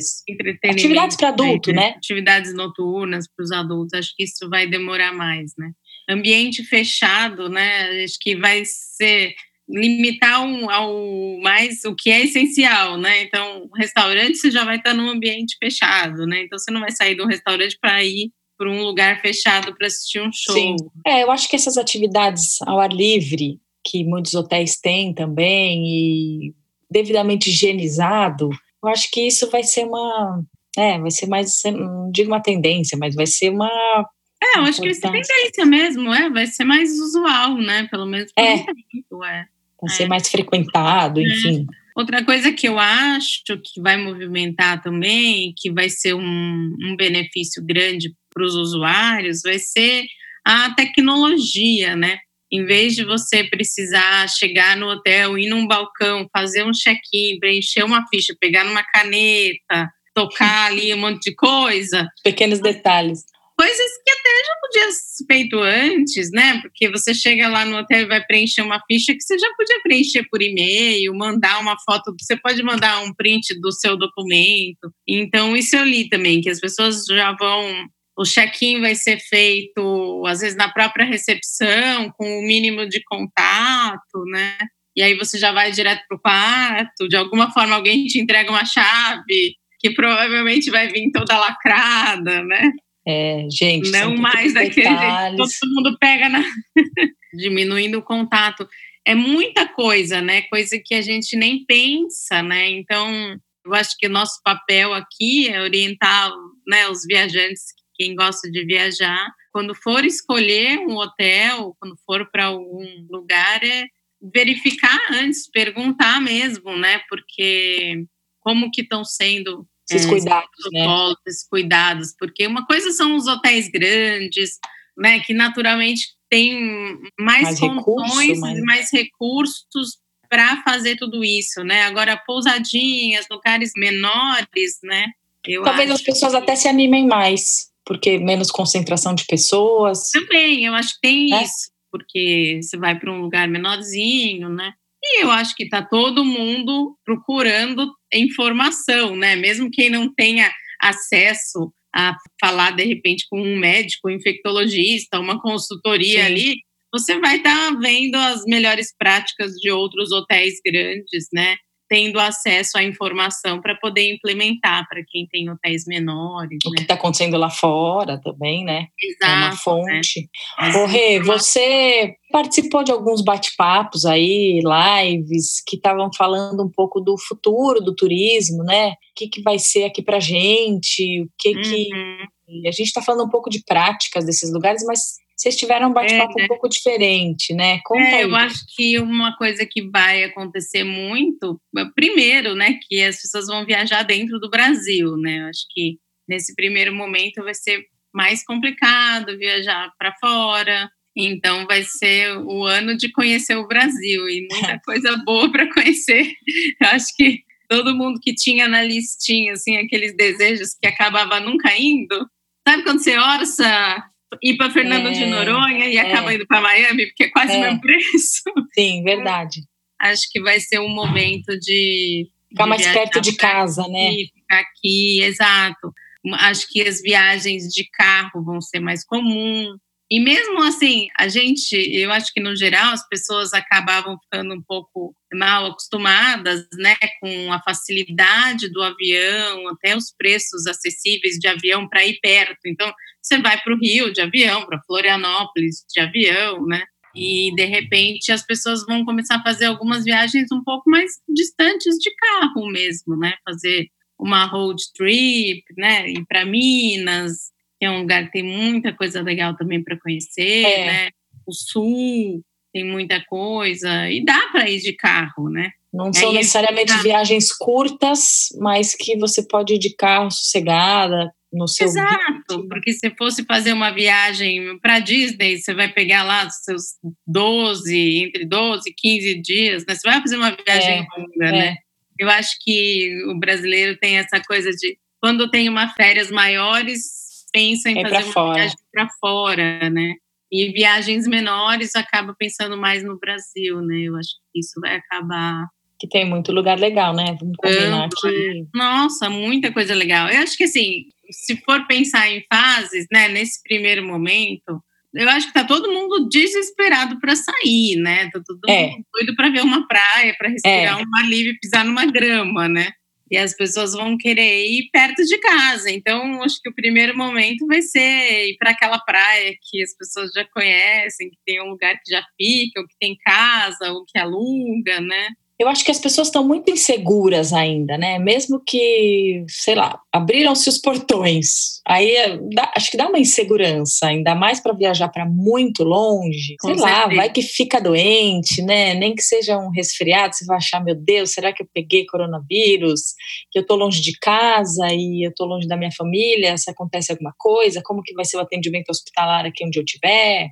atividades 0.70 1.18
para 1.18 1.30
adulto, 1.30 1.72
né? 1.72 1.90
né? 1.90 1.90
Atividades 1.98 2.54
noturnas 2.54 3.26
para 3.28 3.44
os 3.44 3.52
adultos. 3.52 3.98
Acho 3.98 4.14
que 4.16 4.26
isso 4.26 4.48
vai 4.48 4.68
demorar 4.68 5.12
mais, 5.12 5.54
né? 5.58 5.72
Ambiente 6.08 6.64
fechado, 6.64 7.50
né? 7.50 8.04
Acho 8.04 8.16
que 8.22 8.36
vai 8.36 8.62
ser 8.64 9.34
limitar 9.68 10.46
um, 10.46 10.70
ao 10.70 11.40
mais 11.42 11.84
o 11.86 11.96
que 11.96 12.10
é 12.10 12.24
essencial, 12.24 12.98
né? 12.98 13.24
Então, 13.24 13.68
restaurante 13.76 14.38
você 14.38 14.52
já 14.52 14.64
vai 14.64 14.78
estar 14.78 14.94
num 14.94 15.10
ambiente 15.10 15.58
fechado, 15.58 16.26
né? 16.26 16.44
Então 16.44 16.58
você 16.58 16.72
não 16.72 16.82
vai 16.82 16.92
sair 16.92 17.16
do 17.16 17.26
restaurante 17.26 17.78
para 17.80 18.04
ir 18.04 18.32
para 18.58 18.70
um 18.70 18.84
lugar 18.84 19.20
fechado 19.22 19.76
para 19.76 19.88
assistir 19.88 20.22
um 20.22 20.32
show. 20.32 20.56
Sim. 20.56 20.76
É, 21.06 21.24
eu 21.24 21.32
acho 21.32 21.50
que 21.50 21.56
essas 21.56 21.78
atividades 21.78 22.62
ao 22.62 22.80
ar 22.80 22.92
livre 22.92 23.60
que 23.84 24.04
muitos 24.04 24.34
hotéis 24.34 24.78
têm 24.80 25.14
também 25.14 25.84
e 25.86 26.56
devidamente 26.90 27.50
higienizado, 27.50 28.50
eu 28.84 28.90
acho 28.90 29.12
que 29.12 29.28
isso 29.28 29.50
vai 29.52 29.64
ser 29.64 29.86
uma, 29.86 30.44
é, 30.78 30.98
vai 30.98 31.12
ser 31.12 31.28
mais, 31.28 31.62
não 31.66 32.10
digo 32.12 32.32
uma 32.32 32.42
tendência, 32.42 32.98
mas 32.98 33.14
vai 33.14 33.28
ser 33.28 33.50
uma 33.50 34.08
é, 34.42 34.60
eu 34.60 34.64
acho 34.64 34.80
que 34.80 34.88
vai 34.88 34.94
ser 34.94 35.12
tendência 35.12 35.66
mesmo, 35.66 36.14
é, 36.14 36.30
vai 36.30 36.46
ser 36.46 36.66
mais 36.66 36.92
usual, 37.00 37.58
né? 37.58 37.88
Pelo 37.90 38.06
menos 38.06 38.32
por 38.32 38.44
é. 38.44 38.58
tempo, 38.58 39.24
é 39.24 39.48
é. 39.86 39.90
ser 39.90 40.08
mais 40.08 40.30
frequentado, 40.30 41.20
é. 41.20 41.24
enfim. 41.24 41.66
Outra 41.96 42.26
coisa 42.26 42.52
que 42.52 42.68
eu 42.68 42.78
acho 42.78 43.42
que 43.64 43.82
vai 43.82 43.96
movimentar 43.96 44.82
também, 44.82 45.54
que 45.58 45.72
vai 45.72 45.90
ser 45.90 46.14
um, 46.14 46.76
um 46.84 46.96
benefício 46.98 47.64
grande 47.66 48.14
para 48.34 48.44
os 48.44 48.54
usuários, 48.54 49.42
vai 49.42 49.58
ser 49.60 50.04
a 50.46 50.72
tecnologia, 50.72 51.96
né? 51.96 52.20
Em 52.52 52.66
vez 52.66 52.96
de 52.96 53.04
você 53.04 53.44
precisar 53.44 54.28
chegar 54.30 54.76
no 54.78 54.88
hotel, 54.88 55.38
ir 55.38 55.50
num 55.50 55.66
balcão, 55.66 56.28
fazer 56.36 56.64
um 56.64 56.72
check-in, 56.72 57.40
preencher 57.40 57.84
uma 57.84 58.06
ficha, 58.08 58.36
pegar 58.40 58.66
numa 58.66 58.84
caneta, 58.84 59.90
tocar 60.14 60.68
ali 60.72 60.94
um 60.94 60.98
monte 60.98 61.30
de 61.30 61.36
coisa. 61.36 62.08
Pequenos 62.24 62.60
detalhes 62.60 63.24
coisas 63.58 63.92
que 64.04 64.12
até 64.12 64.30
já 64.30 64.56
podia 64.62 64.92
ser 64.92 65.26
feito 65.26 65.60
antes, 65.60 66.32
né? 66.32 66.62
Porque 66.62 66.90
você 66.90 67.14
chega 67.14 67.48
lá 67.48 67.66
no 67.66 67.78
hotel 67.78 68.02
e 68.02 68.08
vai 68.08 68.24
preencher 68.26 68.62
uma 68.62 68.82
ficha 68.86 69.14
que 69.14 69.22
você 69.22 69.38
já 69.38 69.48
podia 69.56 69.82
preencher 69.82 70.28
por 70.30 70.42
e-mail, 70.42 71.16
mandar 71.16 71.60
uma 71.60 71.76
foto, 71.86 72.16
você 72.20 72.36
pode 72.38 72.62
mandar 72.62 73.02
um 73.04 73.14
print 73.14 73.60
do 73.60 73.72
seu 73.72 73.98
documento. 73.98 74.92
Então, 75.08 75.56
isso 75.56 75.76
eu 75.76 75.86
li 75.86 76.10
também, 76.10 76.42
que 76.42 76.50
as 76.50 76.60
pessoas 76.60 77.06
já 77.06 77.32
vão. 77.34 77.88
O 78.18 78.24
check-in 78.24 78.80
vai 78.80 78.96
ser 78.96 79.20
feito, 79.20 80.24
às 80.26 80.40
vezes, 80.40 80.56
na 80.56 80.72
própria 80.72 81.06
recepção, 81.06 82.10
com 82.18 82.26
o 82.26 82.42
mínimo 82.44 82.88
de 82.88 83.04
contato, 83.04 84.24
né? 84.32 84.58
E 84.96 85.02
aí 85.02 85.18
você 85.18 85.38
já 85.38 85.52
vai 85.52 85.72
direto 85.72 86.02
para 86.08 86.18
o 86.18 86.22
quarto, 86.22 87.10
de 87.10 87.18
alguma 87.18 87.52
forma 87.52 87.76
alguém 87.76 88.06
te 88.06 88.18
entrega 88.18 88.50
uma 88.50 88.64
chave 88.64 89.56
que 89.82 89.94
provavelmente 89.94 90.72
vai 90.72 90.88
vir 90.88 91.12
toda 91.12 91.38
lacrada, 91.38 92.42
né? 92.44 92.72
É, 93.08 93.48
gente. 93.52 93.92
Não 93.92 94.16
mais 94.16 94.54
daquele 94.54 94.88
jeito, 94.88 95.38
todo 95.38 95.74
mundo 95.74 95.98
pega 96.00 96.28
na. 96.28 96.44
diminuindo 97.36 98.00
o 98.00 98.04
contato. 98.04 98.68
É 99.06 99.14
muita 99.14 99.68
coisa, 99.68 100.22
né? 100.22 100.44
Coisa 100.44 100.80
que 100.84 100.96
a 100.96 101.02
gente 101.02 101.36
nem 101.36 101.64
pensa, 101.66 102.42
né? 102.42 102.70
Então, 102.70 103.38
eu 103.66 103.74
acho 103.74 103.96
que 103.98 104.08
o 104.08 104.12
nosso 104.12 104.42
papel 104.44 104.94
aqui 104.94 105.48
é 105.48 105.62
orientar 105.62 106.32
né, 106.68 106.88
os 106.88 107.02
viajantes, 107.06 107.66
quem 107.94 108.16
gosta 108.16 108.50
de 108.50 108.66
viajar, 108.66 109.28
quando 109.52 109.76
for 109.76 110.04
escolher 110.04 110.80
um 110.80 110.96
hotel, 110.96 111.76
quando 111.80 111.96
for 112.06 112.30
para 112.32 112.46
algum 112.46 112.86
lugar, 113.10 113.64
é 113.64 113.86
verificar 114.34 115.00
antes, 115.12 115.50
perguntar 115.50 116.20
mesmo, 116.20 116.76
né? 116.76 117.02
Porque 117.08 118.06
como 118.40 118.72
que 118.72 118.82
estão 118.82 119.04
sendo 119.04 119.68
esses 119.90 120.06
é, 120.06 120.10
cuidados, 120.10 120.72
né? 120.72 121.14
Esses 121.28 121.48
cuidados, 121.48 122.16
porque 122.18 122.48
uma 122.48 122.66
coisa 122.66 122.92
são 122.92 123.16
os 123.16 123.28
hotéis 123.28 123.70
grandes, 123.70 124.60
né, 124.98 125.20
que 125.20 125.34
naturalmente 125.34 126.16
têm 126.30 127.00
mais, 127.20 127.44
mais 127.44 127.60
condições, 127.60 128.28
recurso, 128.28 128.42
mais... 128.42 128.60
mais 128.62 128.90
recursos 128.92 130.00
para 130.30 130.62
fazer 130.64 130.96
tudo 130.98 131.24
isso, 131.24 131.64
né? 131.64 131.84
Agora 131.84 132.18
pousadinhas, 132.18 133.26
lugares 133.30 133.72
menores, 133.78 134.80
né? 134.84 135.08
Eu 135.46 135.64
Talvez 135.64 135.92
as 135.92 136.02
pessoas 136.02 136.32
que... 136.32 136.38
até 136.40 136.56
se 136.56 136.68
animem 136.68 137.06
mais, 137.06 137.70
porque 137.86 138.18
menos 138.18 138.50
concentração 138.50 139.14
de 139.14 139.26
pessoas. 139.26 140.10
Também, 140.12 140.66
eu 140.66 140.74
acho 140.74 140.96
que 140.96 141.02
tem 141.02 141.34
é? 141.34 141.44
isso, 141.44 141.70
porque 141.92 142.60
você 142.62 142.76
vai 142.76 142.98
para 142.98 143.12
um 143.12 143.22
lugar 143.22 143.48
menorzinho, 143.48 144.50
né? 144.50 144.74
E 145.08 145.24
eu 145.24 145.30
acho 145.30 145.56
que 145.56 145.64
está 145.64 145.86
todo 145.86 146.26
mundo 146.26 146.98
procurando 147.06 147.94
informação, 148.12 149.16
né? 149.16 149.36
Mesmo 149.36 149.70
quem 149.72 149.90
não 149.90 150.12
tenha 150.14 150.52
acesso 150.82 151.72
a 151.96 152.16
falar 152.42 152.72
de 152.72 152.84
repente 152.84 153.26
com 153.30 153.40
um 153.40 153.58
médico, 153.58 154.10
um 154.10 154.12
infectologista, 154.12 155.20
uma 155.20 155.40
consultoria 155.42 156.22
Sim. 156.22 156.26
ali, 156.26 156.56
você 156.92 157.20
vai 157.20 157.38
estar 157.38 157.72
tá 157.72 157.80
vendo 157.80 158.16
as 158.16 158.44
melhores 158.46 158.94
práticas 158.98 159.52
de 159.54 159.70
outros 159.70 160.12
hotéis 160.12 160.56
grandes, 160.66 161.28
né? 161.34 161.56
Tendo 161.88 162.20
acesso 162.20 162.78
à 162.78 162.84
informação 162.84 163.62
para 163.62 163.76
poder 163.76 164.14
implementar 164.14 164.88
para 164.88 165.04
quem 165.08 165.28
tem 165.28 165.50
hotéis 165.50 165.86
menores. 165.86 166.60
O 166.66 166.70
né? 166.70 166.78
que 166.78 166.82
está 166.82 166.96
acontecendo 166.96 167.38
lá 167.38 167.50
fora 167.50 168.20
também, 168.22 168.64
né? 168.64 168.88
Exato. 169.02 169.26
É 169.26 169.36
uma 169.36 169.50
né? 169.50 169.56
fonte. 169.56 170.30
Né? 170.60 170.86
Rê, 170.88 171.20
você 171.20 172.16
participou 172.32 172.84
de 172.84 172.92
alguns 172.92 173.24
bate-papos 173.24 174.06
aí, 174.06 174.60
lives, 174.62 175.62
que 175.66 175.76
estavam 175.76 176.10
falando 176.16 176.64
um 176.64 176.70
pouco 176.70 177.00
do 177.00 177.18
futuro 177.18 177.80
do 177.80 177.96
turismo, 177.96 178.64
né? 178.64 178.90
O 178.90 178.96
que, 179.16 179.28
que 179.28 179.42
vai 179.42 179.60
ser 179.60 179.84
aqui 179.86 180.02
para 180.02 180.20
gente, 180.20 181.22
o 181.22 181.30
que 181.38 181.54
que... 181.56 181.90
Uhum. 181.94 182.68
A 182.68 182.72
gente 182.72 182.82
está 182.82 183.02
falando 183.02 183.26
um 183.26 183.30
pouco 183.30 183.50
de 183.50 183.64
práticas 183.64 184.24
desses 184.24 184.54
lugares, 184.54 184.84
mas 184.86 185.16
vocês 185.36 185.58
tiveram 185.58 185.90
um 185.90 185.94
bate-papo 185.94 186.40
é, 186.40 186.44
um 186.46 186.48
pouco 186.48 186.70
diferente, 186.70 187.54
né? 187.54 187.80
Conta 187.84 188.02
é, 188.02 188.16
aí. 188.16 188.22
Eu 188.24 188.36
acho 188.36 188.66
que 188.74 188.98
uma 189.00 189.36
coisa 189.36 189.66
que 189.70 189.90
vai 189.90 190.24
acontecer 190.24 190.84
muito, 190.84 191.60
primeiro, 191.94 192.56
né, 192.56 192.80
que 192.88 193.02
as 193.04 193.22
pessoas 193.22 193.48
vão 193.48 193.66
viajar 193.66 194.04
dentro 194.04 194.40
do 194.40 194.50
Brasil, 194.50 195.18
né? 195.18 195.40
Eu 195.40 195.48
acho 195.48 195.66
que 195.72 195.98
nesse 196.28 196.56
primeiro 196.56 196.96
momento 196.96 197.44
vai 197.44 197.54
ser 197.54 197.84
mais 198.14 198.46
complicado 198.46 199.38
viajar 199.38 199.92
para 200.00 200.16
fora. 200.20 200.90
Então 201.18 201.66
vai 201.66 201.84
ser 201.84 202.38
o 202.40 202.66
ano 202.66 202.98
de 202.98 203.12
conhecer 203.12 203.56
o 203.56 203.68
Brasil 203.68 204.28
e 204.30 204.48
muita 204.50 204.80
coisa 204.84 205.18
boa 205.26 205.52
para 205.52 205.72
conhecer. 205.74 206.34
Eu 206.82 206.88
acho 206.90 207.08
que 207.16 207.42
todo 207.70 207.96
mundo 207.96 208.20
que 208.22 208.34
tinha 208.34 208.68
na 208.68 208.82
listinha 208.82 209.54
assim 209.54 209.78
aqueles 209.78 210.16
desejos 210.16 210.76
que 210.80 210.88
acabava 210.88 211.40
nunca 211.40 211.76
indo. 211.78 212.26
Sabe 212.68 212.84
quando 212.84 213.00
você 213.00 213.18
orça 213.18 214.04
ir 214.42 214.58
para 214.58 214.72
Fernando 214.72 215.08
é, 215.08 215.12
de 215.12 215.26
Noronha 215.26 215.88
e 215.88 215.98
é. 215.98 216.02
acaba 216.02 216.34
indo 216.34 216.46
para 216.48 216.62
Miami, 216.62 217.08
porque 217.08 217.26
é 217.26 217.30
quase 217.30 217.54
é. 217.54 217.58
o 217.58 217.62
mesmo 217.62 217.82
preço. 217.82 218.44
Sim, 218.74 219.04
verdade. 219.04 219.62
Acho 220.00 220.24
que 220.32 220.42
vai 220.42 220.60
ser 220.60 220.80
um 220.80 220.90
momento 220.90 221.58
de. 221.60 222.30
Ficar 222.50 222.64
de 222.64 222.70
mais 222.70 222.88
perto 222.88 223.22
de 223.22 223.36
casa, 223.36 223.82
aqui, 223.82 223.92
né? 223.92 224.12
Ficar 224.34 224.60
aqui, 224.60 225.22
exato. 225.24 225.94
Acho 226.34 226.68
que 226.70 226.82
as 226.82 227.02
viagens 227.02 227.64
de 227.66 227.88
carro 227.92 228.44
vão 228.44 228.62
ser 228.62 228.80
mais 228.80 229.04
comuns. 229.06 229.78
E 230.10 230.20
mesmo 230.20 230.62
assim, 230.62 231.08
a 231.18 231.28
gente, 231.28 231.76
eu 231.76 232.12
acho 232.12 232.32
que 232.32 232.40
no 232.40 232.56
geral 232.56 232.94
as 232.94 233.08
pessoas 233.08 233.54
acabavam 233.54 234.18
ficando 234.20 234.54
um 234.54 234.62
pouco 234.62 235.16
mal 235.34 235.66
acostumadas, 235.66 236.68
né, 236.74 236.96
com 237.20 237.52
a 237.52 237.60
facilidade 237.62 238.70
do 238.70 238.84
avião, 238.84 239.68
até 239.70 239.98
os 239.98 240.14
preços 240.16 240.68
acessíveis 240.68 241.38
de 241.40 241.48
avião 241.48 241.90
para 241.90 242.06
ir 242.06 242.20
perto. 242.22 242.60
Então, 242.68 242.94
você 243.22 243.40
vai 243.40 243.60
para 243.60 243.74
o 243.74 243.80
Rio 243.80 244.14
de 244.14 244.22
avião, 244.22 244.66
para 244.68 244.82
Florianópolis 244.86 245.84
de 245.92 246.00
avião, 246.00 246.64
né? 246.68 246.84
E 247.16 247.56
de 247.56 247.66
repente 247.66 248.32
as 248.32 248.46
pessoas 248.46 248.86
vão 248.86 249.06
começar 249.06 249.38
a 249.38 249.44
fazer 249.44 249.66
algumas 249.66 250.04
viagens 250.04 250.52
um 250.52 250.62
pouco 250.64 250.90
mais 250.90 251.12
distantes 251.30 251.96
de 251.98 252.14
carro 252.14 252.68
mesmo, 252.68 253.18
né? 253.18 253.34
Fazer 253.44 253.88
uma 254.20 254.46
road 254.46 254.82
trip, 254.94 255.64
né? 255.78 256.10
Ir 256.10 256.26
para 256.28 256.46
Minas, 256.46 257.52
que 257.80 257.86
é 257.86 257.92
um 257.92 258.02
lugar 258.02 258.26
que 258.26 258.32
tem 258.32 258.44
muita 258.44 258.94
coisa 258.94 259.22
legal 259.22 259.56
também 259.56 259.84
para 259.84 260.00
conhecer, 260.00 260.66
é. 260.66 260.86
né? 260.86 261.10
O 261.46 261.54
sul 261.54 262.42
tem 262.74 262.84
muita 262.84 263.24
coisa 263.26 264.10
e 264.10 264.24
dá 264.24 264.50
para 264.52 264.70
ir 264.70 264.80
de 264.80 264.94
carro, 264.94 265.50
né? 265.50 265.72
Não 265.94 266.12
são 266.12 266.34
necessariamente 266.34 266.94
viagens 267.02 267.52
curtas, 267.54 268.50
mas 268.60 268.94
que 268.94 269.18
você 269.18 269.42
pode 269.48 269.76
ir 269.76 269.80
de 269.80 269.96
carro 269.96 270.30
sossegada, 270.30 271.32
no 271.56 271.68
seu 271.68 271.88
Exato, 271.88 272.68
porque 272.68 272.92
se 272.92 273.10
fosse 273.12 273.44
fazer 273.46 273.74
uma 273.74 273.92
viagem 273.92 274.78
para 274.80 275.00
Disney, 275.00 275.58
você 275.58 275.74
vai 275.74 275.92
pegar 275.92 276.24
lá 276.24 276.46
os 276.46 276.56
seus 276.56 276.84
12, 277.26 278.24
entre 278.24 278.46
12 278.46 278.90
e 278.90 278.94
15 278.94 279.42
dias, 279.42 279.86
né? 279.86 279.96
Você 279.96 280.08
vai 280.08 280.22
fazer 280.22 280.36
uma 280.36 280.52
viagem 280.52 281.00
é, 281.00 281.06
longa, 281.18 281.46
é. 281.48 281.52
né? 281.52 281.76
Eu 282.20 282.30
acho 282.30 282.58
que 282.62 283.10
o 283.30 283.40
brasileiro 283.40 283.98
tem 283.98 284.18
essa 284.18 284.42
coisa 284.42 284.70
de 284.72 284.98
quando 285.22 285.50
tem 285.50 285.70
uma 285.70 285.94
férias 285.94 286.30
maiores, 286.30 287.25
pensa 287.56 287.90
em 287.90 288.00
é 288.00 288.02
fazer 288.02 288.24
uma 288.24 288.34
fora. 288.34 288.54
viagem 288.56 288.78
para 288.92 289.10
fora, 289.20 289.90
né? 289.90 290.14
E 290.52 290.72
viagens 290.72 291.28
menores 291.28 291.96
acaba 291.96 292.36
pensando 292.38 292.78
mais 292.78 293.04
no 293.04 293.18
Brasil, 293.18 293.82
né? 293.82 294.02
Eu 294.02 294.16
acho 294.18 294.30
que 294.52 294.60
isso 294.60 294.80
vai 294.82 294.96
acabar 294.98 295.66
que 295.98 296.10
tem 296.10 296.26
muito 296.26 296.52
lugar 296.52 296.78
legal, 296.78 297.16
né? 297.16 297.38
Vamos 297.40 297.56
combinar 297.58 298.10
que. 298.22 298.66
Nossa, 298.74 299.30
muita 299.30 299.72
coisa 299.72 299.96
legal. 299.96 300.30
Eu 300.30 300.42
acho 300.42 300.58
que 300.58 300.66
assim, 300.66 301.06
se 301.32 301.56
for 301.64 301.88
pensar 301.88 302.30
em 302.30 302.44
fases, 302.54 303.08
né, 303.12 303.30
nesse 303.30 303.64
primeiro 303.64 304.06
momento, 304.06 304.84
eu 305.14 305.30
acho 305.30 305.48
que 305.48 305.54
tá 305.54 305.64
todo 305.64 305.92
mundo 305.92 306.28
desesperado 306.28 307.18
para 307.20 307.36
sair, 307.36 307.96
né? 307.96 308.30
Tá 308.32 308.42
todo 308.46 308.60
é. 308.68 308.90
mundo 308.90 309.06
doido 309.14 309.36
para 309.36 309.50
ver 309.50 309.62
uma 309.62 309.88
praia, 309.88 310.36
para 310.38 310.50
respirar 310.50 311.00
é. 311.00 311.02
um 311.02 311.16
ar 311.18 311.30
livre, 311.30 311.58
pisar 311.62 311.86
numa 311.86 312.06
grama, 312.06 312.68
né? 312.68 312.92
E 313.32 313.38
as 313.38 313.56
pessoas 313.56 313.94
vão 313.94 314.18
querer 314.18 314.68
ir 314.68 314.90
perto 314.92 315.24
de 315.26 315.38
casa. 315.40 315.90
Então, 315.90 316.44
acho 316.44 316.62
que 316.62 316.70
o 316.70 316.76
primeiro 316.76 317.18
momento 317.18 317.66
vai 317.66 317.82
ser 317.82 318.50
ir 318.50 318.58
para 318.58 318.72
aquela 318.72 319.00
praia 319.00 319.56
que 319.62 319.82
as 319.82 319.96
pessoas 319.98 320.32
já 320.32 320.46
conhecem, 320.46 321.30
que 321.30 321.38
tem 321.46 321.62
um 321.62 321.70
lugar 321.72 321.96
que 321.96 322.12
já 322.12 322.24
fica, 322.40 322.82
ou 322.82 322.88
que 322.88 322.96
tem 323.00 323.18
casa, 323.18 323.92
ou 323.92 324.06
que 324.06 324.18
aluga, 324.20 325.02
né? 325.02 325.30
Eu 325.58 325.70
acho 325.70 325.86
que 325.86 325.92
as 325.92 326.00
pessoas 326.00 326.28
estão 326.28 326.46
muito 326.46 326.70
inseguras 326.70 327.54
ainda, 327.54 327.98
né? 327.98 328.20
Mesmo 328.20 328.62
que, 328.66 329.46
sei 329.48 329.74
lá, 329.74 329.98
abriram-se 330.12 330.68
os 330.68 330.78
portões, 330.78 331.80
aí 331.88 332.12
é, 332.12 332.38
dá, 332.54 332.74
acho 332.76 332.92
que 332.92 332.98
dá 332.98 333.08
uma 333.08 333.20
insegurança, 333.20 334.08
ainda 334.08 334.36
mais 334.36 334.62
para 334.62 334.74
viajar 334.74 335.08
para 335.08 335.26
muito 335.26 335.84
longe. 335.86 336.56
Com 336.60 336.68
sei 336.68 336.78
certeza. 336.78 336.98
lá, 336.98 337.08
vai 337.08 337.32
que 337.32 337.42
fica 337.42 337.80
doente, 337.80 338.62
né? 338.64 338.94
Nem 338.96 339.16
que 339.16 339.22
seja 339.22 339.58
um 339.58 339.70
resfriado, 339.70 340.36
você 340.36 340.46
vai 340.46 340.58
achar, 340.58 340.84
meu 340.84 340.96
Deus, 340.96 341.32
será 341.32 341.54
que 341.54 341.64
eu 341.64 341.68
peguei 341.74 342.06
coronavírus? 342.06 343.14
Que 343.50 343.60
eu 343.60 343.66
tô 343.66 343.76
longe 343.76 344.02
de 344.02 344.18
casa 344.20 344.88
e 344.92 345.26
eu 345.26 345.34
tô 345.34 345.46
longe 345.46 345.68
da 345.68 345.78
minha 345.78 345.92
família, 345.96 346.58
se 346.58 346.70
acontece 346.70 347.14
alguma 347.14 347.34
coisa, 347.38 347.82
como 347.82 348.04
que 348.04 348.14
vai 348.14 348.26
ser 348.26 348.36
o 348.36 348.42
atendimento 348.42 348.90
hospitalar 348.90 349.46
aqui 349.46 349.66
onde 349.66 349.80
eu 349.80 349.84
estiver? 349.84 350.50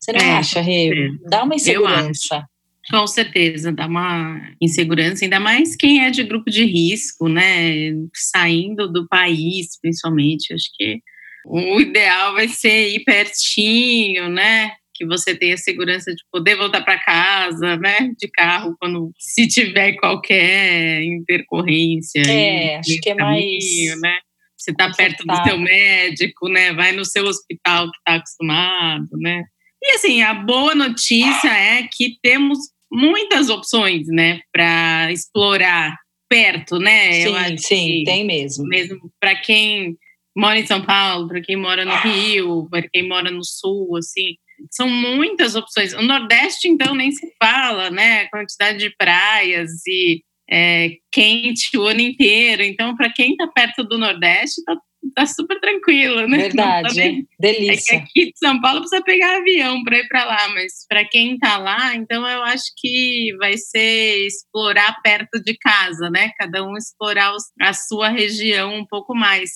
Você 0.00 0.12
não 0.12 0.20
é, 0.20 0.30
acha, 0.32 0.60
Rê? 0.60 0.90
Dá 1.28 1.44
uma 1.44 1.54
insegurança. 1.54 2.44
Com 2.90 3.06
certeza, 3.06 3.70
dá 3.70 3.86
uma 3.86 4.40
insegurança, 4.60 5.24
ainda 5.24 5.38
mais 5.38 5.76
quem 5.76 6.04
é 6.04 6.10
de 6.10 6.24
grupo 6.24 6.50
de 6.50 6.64
risco, 6.64 7.28
né? 7.28 7.92
Saindo 8.14 8.90
do 8.90 9.06
país, 9.06 9.78
principalmente. 9.80 10.52
Acho 10.52 10.66
que 10.76 11.00
o 11.46 11.80
ideal 11.80 12.34
vai 12.34 12.48
ser 12.48 12.88
ir 12.88 13.04
pertinho, 13.04 14.28
né? 14.28 14.72
Que 14.94 15.06
você 15.06 15.34
tenha 15.34 15.56
segurança 15.56 16.12
de 16.12 16.22
poder 16.30 16.56
voltar 16.56 16.82
para 16.82 16.98
casa, 16.98 17.76
né? 17.76 18.10
De 18.18 18.28
carro, 18.28 18.76
quando 18.80 19.12
se 19.16 19.46
tiver 19.46 19.92
qualquer 19.92 21.02
intercorrência. 21.04 22.22
É, 22.22 22.76
acho 22.76 23.00
que 23.00 23.10
é 23.10 23.14
caminho, 23.14 24.00
mais. 24.00 24.00
Né? 24.00 24.18
Você 24.56 24.70
está 24.70 24.92
perto 24.92 25.24
do 25.24 25.44
seu 25.44 25.58
médico, 25.58 26.48
né? 26.48 26.72
Vai 26.72 26.92
no 26.92 27.04
seu 27.04 27.24
hospital 27.24 27.90
que 27.90 27.98
está 27.98 28.14
acostumado, 28.14 29.08
né? 29.20 29.44
E 29.82 29.92
assim, 29.92 30.22
a 30.22 30.32
boa 30.32 30.74
notícia 30.74 31.48
é 31.48 31.88
que 31.90 32.16
temos 32.22 32.58
muitas 32.90 33.48
opções, 33.48 34.06
né, 34.06 34.40
para 34.52 35.10
explorar 35.10 35.96
perto, 36.28 36.78
né? 36.78 37.12
Sim, 37.12 37.58
sim, 37.58 38.04
tem 38.04 38.24
mesmo. 38.24 38.64
Mesmo 38.64 39.12
para 39.20 39.34
quem 39.34 39.96
mora 40.36 40.58
em 40.58 40.66
São 40.66 40.82
Paulo, 40.82 41.28
para 41.28 41.42
quem 41.42 41.56
mora 41.56 41.84
no 41.84 41.94
Rio, 41.96 42.68
para 42.70 42.88
quem 42.88 43.06
mora 43.06 43.30
no 43.30 43.44
Sul, 43.44 43.96
assim, 43.96 44.36
são 44.70 44.88
muitas 44.88 45.54
opções. 45.54 45.92
O 45.92 46.02
Nordeste, 46.02 46.68
então, 46.68 46.94
nem 46.94 47.10
se 47.10 47.26
fala, 47.42 47.90
né? 47.90 48.22
A 48.22 48.30
quantidade 48.30 48.78
de 48.78 48.94
praias 48.96 49.70
e 49.86 50.22
é, 50.48 50.96
quente 51.10 51.76
o 51.76 51.82
ano 51.82 52.00
inteiro. 52.00 52.62
Então, 52.62 52.96
para 52.96 53.12
quem 53.12 53.32
está 53.32 53.46
perto 53.48 53.84
do 53.84 53.98
Nordeste, 53.98 54.60
está 54.60 54.76
tá 55.14 55.26
super 55.26 55.58
tranquilo, 55.60 56.26
né? 56.26 56.38
Verdade, 56.38 57.22
tá 57.22 57.28
delícia. 57.38 57.96
É 57.96 57.98
que 57.98 58.04
aqui 58.04 58.32
de 58.32 58.38
São 58.38 58.60
Paulo 58.60 58.80
precisa 58.80 59.02
pegar 59.02 59.36
avião 59.36 59.82
para 59.82 59.98
ir 59.98 60.08
para 60.08 60.24
lá, 60.24 60.48
mas 60.54 60.86
para 60.88 61.04
quem 61.04 61.38
tá 61.38 61.58
lá, 61.58 61.94
então 61.94 62.26
eu 62.28 62.42
acho 62.42 62.64
que 62.76 63.34
vai 63.38 63.56
ser 63.56 64.26
explorar 64.26 65.00
perto 65.02 65.42
de 65.42 65.56
casa, 65.56 66.10
né? 66.10 66.30
Cada 66.38 66.64
um 66.64 66.76
explorar 66.76 67.32
a 67.60 67.72
sua 67.72 68.08
região 68.08 68.74
um 68.74 68.86
pouco 68.86 69.14
mais. 69.14 69.50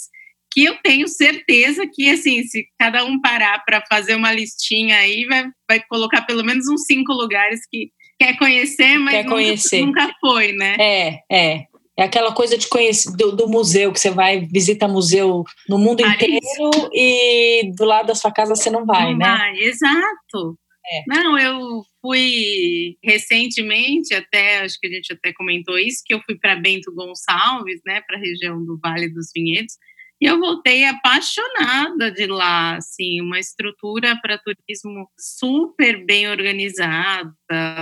Que 0.53 0.64
eu 0.64 0.77
tenho 0.83 1.07
certeza 1.07 1.87
que, 1.92 2.09
assim, 2.09 2.42
se 2.45 2.66
cada 2.79 3.05
um 3.05 3.21
parar 3.21 3.62
para 3.64 3.83
fazer 3.87 4.14
uma 4.14 4.33
listinha 4.33 4.97
aí, 4.97 5.27
vai, 5.27 5.45
vai 5.69 5.81
colocar 5.87 6.23
pelo 6.23 6.42
menos 6.42 6.66
uns 6.66 6.87
cinco 6.87 7.12
lugares 7.12 7.61
que 7.71 7.90
quer 8.19 8.38
conhecer, 8.38 8.99
mas 8.99 9.16
quer 9.16 9.27
conhecer. 9.27 9.81
Nunca, 9.81 10.03
nunca 10.03 10.14
foi, 10.21 10.53
né? 10.53 10.77
É, 10.79 11.19
é. 11.31 11.64
É 11.99 12.05
aquela 12.05 12.33
coisa 12.35 12.59
de 12.59 12.69
conhecer 12.69 13.11
do, 13.17 13.33
do, 13.33 13.49
museu, 13.49 13.91
que 13.91 13.99
você 13.99 14.11
vai, 14.11 14.41
visita 14.41 14.87
museu 14.87 15.45
no 15.69 15.79
mundo 15.79 16.03
Paris. 16.03 16.21
inteiro 16.21 16.91
e 16.93 17.73
do 17.75 17.85
lado 17.85 18.09
da 18.09 18.15
sua 18.15 18.31
casa 18.31 18.55
você 18.55 18.69
não 18.69 18.85
vai, 18.85 19.13
não 19.13 19.19
né? 19.19 19.25
Vai, 19.25 19.59
exato. 19.61 20.59
É. 20.89 21.03
Não, 21.09 21.39
eu 21.39 21.83
fui 22.01 22.97
recentemente, 23.03 24.15
até 24.15 24.61
acho 24.61 24.79
que 24.79 24.87
a 24.87 24.91
gente 24.91 25.13
até 25.13 25.33
comentou 25.33 25.79
isso, 25.79 26.03
que 26.05 26.15
eu 26.15 26.21
fui 26.25 26.39
para 26.39 26.55
Bento 26.55 26.93
Gonçalves, 26.95 27.81
né, 27.85 28.01
para 28.07 28.17
a 28.17 28.21
região 28.21 28.65
do 28.65 28.79
Vale 28.79 29.09
dos 29.09 29.31
Vinhedos, 29.35 29.75
e 30.21 30.27
eu 30.27 30.39
voltei 30.39 30.85
apaixonada 30.85 32.11
de 32.11 32.27
lá, 32.27 32.77
assim, 32.77 33.21
uma 33.21 33.39
estrutura 33.39 34.19
para 34.23 34.39
turismo 34.39 35.09
super 35.19 36.07
bem 36.07 36.29
organizada, 36.29 37.35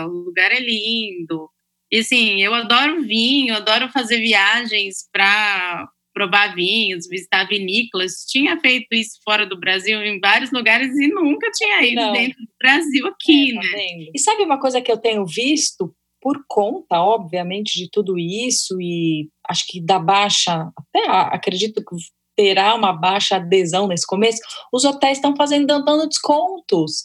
o 0.09 0.25
lugar 0.25 0.51
é 0.51 0.59
lindo, 0.59 1.49
e 1.95 2.01
assim, 2.01 2.43
eu 2.43 2.53
adoro 2.53 3.05
vinho, 3.05 3.55
adoro 3.55 3.89
fazer 3.89 4.19
viagens 4.19 5.09
para 5.13 5.89
provar 6.13 6.53
vinhos, 6.53 7.07
visitar 7.09 7.47
vinícolas. 7.47 8.25
Tinha 8.27 8.59
feito 8.59 8.89
isso 8.91 9.21
fora 9.25 9.47
do 9.47 9.57
Brasil 9.57 10.03
em 10.03 10.19
vários 10.19 10.51
lugares 10.51 10.93
e 10.97 11.07
nunca 11.07 11.49
tinha 11.53 11.83
ido 11.85 12.01
Não. 12.01 12.13
dentro 12.13 12.37
do 12.41 12.49
Brasil 12.61 13.07
aqui, 13.07 13.53
é, 13.53 13.55
tá 13.55 13.61
né? 13.61 14.07
E 14.13 14.19
sabe 14.19 14.43
uma 14.43 14.59
coisa 14.59 14.81
que 14.81 14.91
eu 14.91 14.97
tenho 14.97 15.25
visto 15.25 15.95
por 16.21 16.45
conta, 16.49 17.01
obviamente, 17.01 17.79
de 17.79 17.89
tudo 17.89 18.19
isso 18.19 18.77
e 18.81 19.29
acho 19.49 19.65
que 19.69 19.81
da 19.81 20.01
baixa, 20.01 20.69
até 20.77 21.07
acredito 21.07 21.81
que 21.81 21.95
terá 22.37 22.75
uma 22.75 22.93
baixa 22.93 23.37
adesão 23.37 23.87
nesse 23.87 24.05
começo, 24.05 24.41
os 24.73 24.85
hotéis 24.85 25.19
estão 25.19 25.37
fazendo 25.37 25.67
dando 25.67 26.09
descontos. 26.09 27.05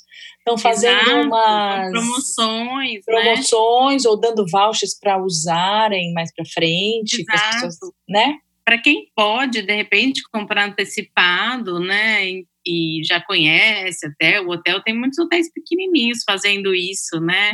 Estão 0.56 0.58
fazendo 0.58 1.02
Exato, 1.02 1.28
umas 1.28 1.92
promoções, 1.92 2.94
né? 2.94 3.02
promoções 3.06 4.04
né? 4.04 4.10
ou 4.10 4.20
dando 4.20 4.46
vouchers 4.50 4.98
para 5.00 5.22
usarem 5.22 6.14
mais 6.14 6.34
para 6.34 6.46
frente, 6.46 7.24
pessoas, 7.24 7.76
né? 8.08 8.38
Para 8.66 8.78
quem 8.78 9.08
pode, 9.16 9.62
de 9.62 9.76
repente, 9.76 10.22
comprar 10.32 10.68
antecipado, 10.68 11.80
né? 11.80 12.26
E 12.66 13.02
já 13.04 13.22
conhece 13.22 14.06
até, 14.06 14.40
o 14.42 14.50
hotel 14.50 14.82
tem 14.84 14.98
muitos 14.98 15.18
hotéis 15.18 15.52
pequenininhos 15.52 16.20
fazendo 16.26 16.74
isso, 16.74 17.20
né? 17.20 17.54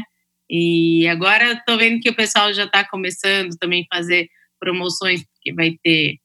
E 0.49 1.07
agora 1.07 1.53
estou 1.53 1.77
vendo 1.77 1.99
que 1.99 2.09
o 2.09 2.15
pessoal 2.15 2.53
já 2.53 2.65
está 2.65 2.87
começando 2.87 3.55
também 3.59 3.85
a 3.89 3.95
fazer 3.95 4.27
promoções, 4.59 5.23
porque 5.23 5.53
vai 5.53 5.75
ter 5.83 6.17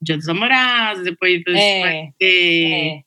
Dia 0.00 0.16
dos 0.16 0.26
Namorados, 0.26 1.04
depois 1.04 1.42
é, 1.48 1.80
vai 1.80 2.08
ter. 2.18 2.72
É. 2.72 3.00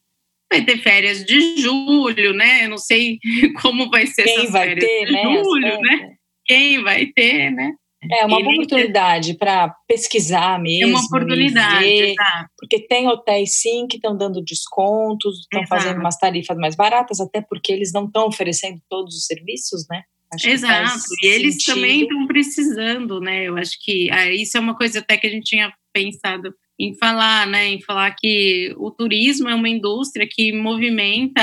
Vai 0.52 0.66
ter 0.66 0.78
férias 0.80 1.24
de 1.24 1.62
julho, 1.62 2.34
né? 2.34 2.66
Eu 2.66 2.70
não 2.70 2.78
sei 2.78 3.18
como 3.62 3.90
vai 3.90 4.06
ser 4.06 4.24
Quem 4.24 4.38
essas 4.38 4.52
vai 4.52 4.68
férias 4.68 4.86
ter, 4.86 5.06
de 5.06 5.12
né? 5.14 5.24
julho, 5.24 5.82
né? 5.82 6.14
Quem 6.46 6.84
vai 6.84 7.06
ter, 7.06 7.52
né? 7.52 7.72
É 8.12 8.26
uma 8.26 8.40
boa 8.40 8.54
oportunidade 8.54 9.36
para 9.36 9.70
pesquisar 9.88 10.60
mesmo. 10.60 10.86
É 10.86 10.88
uma 10.88 11.06
oportunidade, 11.06 11.86
ver, 11.86 12.16
porque 12.58 12.80
tem 12.88 13.08
hotéis 13.08 13.62
sim 13.62 13.86
que 13.88 13.98
estão 13.98 14.18
dando 14.18 14.44
descontos, 14.44 15.42
estão 15.42 15.66
fazendo 15.68 16.00
umas 16.00 16.18
tarifas 16.18 16.58
mais 16.58 16.76
baratas, 16.76 17.20
até 17.20 17.42
porque 17.42 17.72
eles 17.72 17.94
não 17.94 18.06
estão 18.06 18.26
oferecendo 18.26 18.82
todos 18.90 19.16
os 19.16 19.26
serviços, 19.26 19.86
né? 19.88 20.02
Acho 20.34 20.50
Exato, 20.50 20.98
e 21.22 21.28
eles 21.28 21.56
sentido. 21.56 21.76
também 21.76 22.02
estão 22.02 22.26
precisando, 22.26 23.20
né? 23.20 23.44
Eu 23.44 23.58
acho 23.58 23.78
que 23.82 24.10
ah, 24.12 24.32
isso 24.32 24.58
é 24.58 24.60
uma 24.60 24.76
coisa 24.76 25.00
até 25.00 25.18
que 25.18 25.28
a 25.28 25.30
gente 25.30 25.44
tinha 25.44 25.72
pensado 25.94 26.52
em 26.82 26.96
falar, 26.98 27.46
né, 27.46 27.68
em 27.68 27.80
falar 27.80 28.16
que 28.18 28.74
o 28.76 28.90
turismo 28.90 29.48
é 29.48 29.54
uma 29.54 29.70
indústria 29.70 30.28
que 30.30 30.52
movimenta 30.52 31.42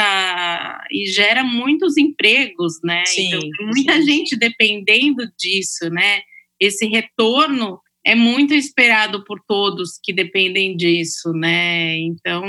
e 0.91 1.07
gera 1.13 1.45
muitos 1.45 1.97
empregos, 1.97 2.75
né? 2.83 3.05
Sim, 3.07 3.29
então 3.29 3.41
tem 3.41 3.67
muita 3.67 3.93
sim. 3.95 4.03
gente 4.03 4.37
dependendo 4.37 5.23
disso, 5.39 5.89
né? 5.91 6.23
Esse 6.59 6.87
retorno 6.89 7.79
é 8.05 8.17
muito 8.17 8.53
esperado 8.53 9.25
por 9.25 9.41
todos 9.47 10.01
que 10.03 10.13
dependem 10.13 10.77
disso, 10.77 11.33
né? 11.33 11.97
Então 11.99 12.45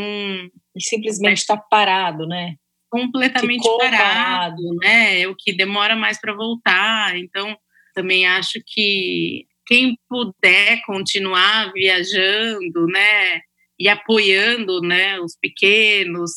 E 0.76 0.82
simplesmente 0.82 1.38
está 1.38 1.56
parado, 1.56 2.26
né? 2.26 2.56
Completamente 2.90 3.62
Ficou 3.62 3.78
parado, 3.78 4.00
parado. 4.00 4.76
né? 4.82 5.22
É 5.22 5.28
o 5.28 5.36
que 5.38 5.54
demora 5.54 5.96
mais 5.96 6.20
para 6.20 6.34
voltar. 6.34 7.16
Então, 7.16 7.56
também 7.94 8.26
acho 8.26 8.60
que 8.66 9.46
quem 9.70 9.96
puder 10.10 10.82
continuar 10.88 11.72
viajando, 11.72 12.88
né? 12.88 13.40
E 13.80 13.88
apoiando, 13.88 14.82
né? 14.82 15.20
Os 15.20 15.38
pequenos, 15.40 16.32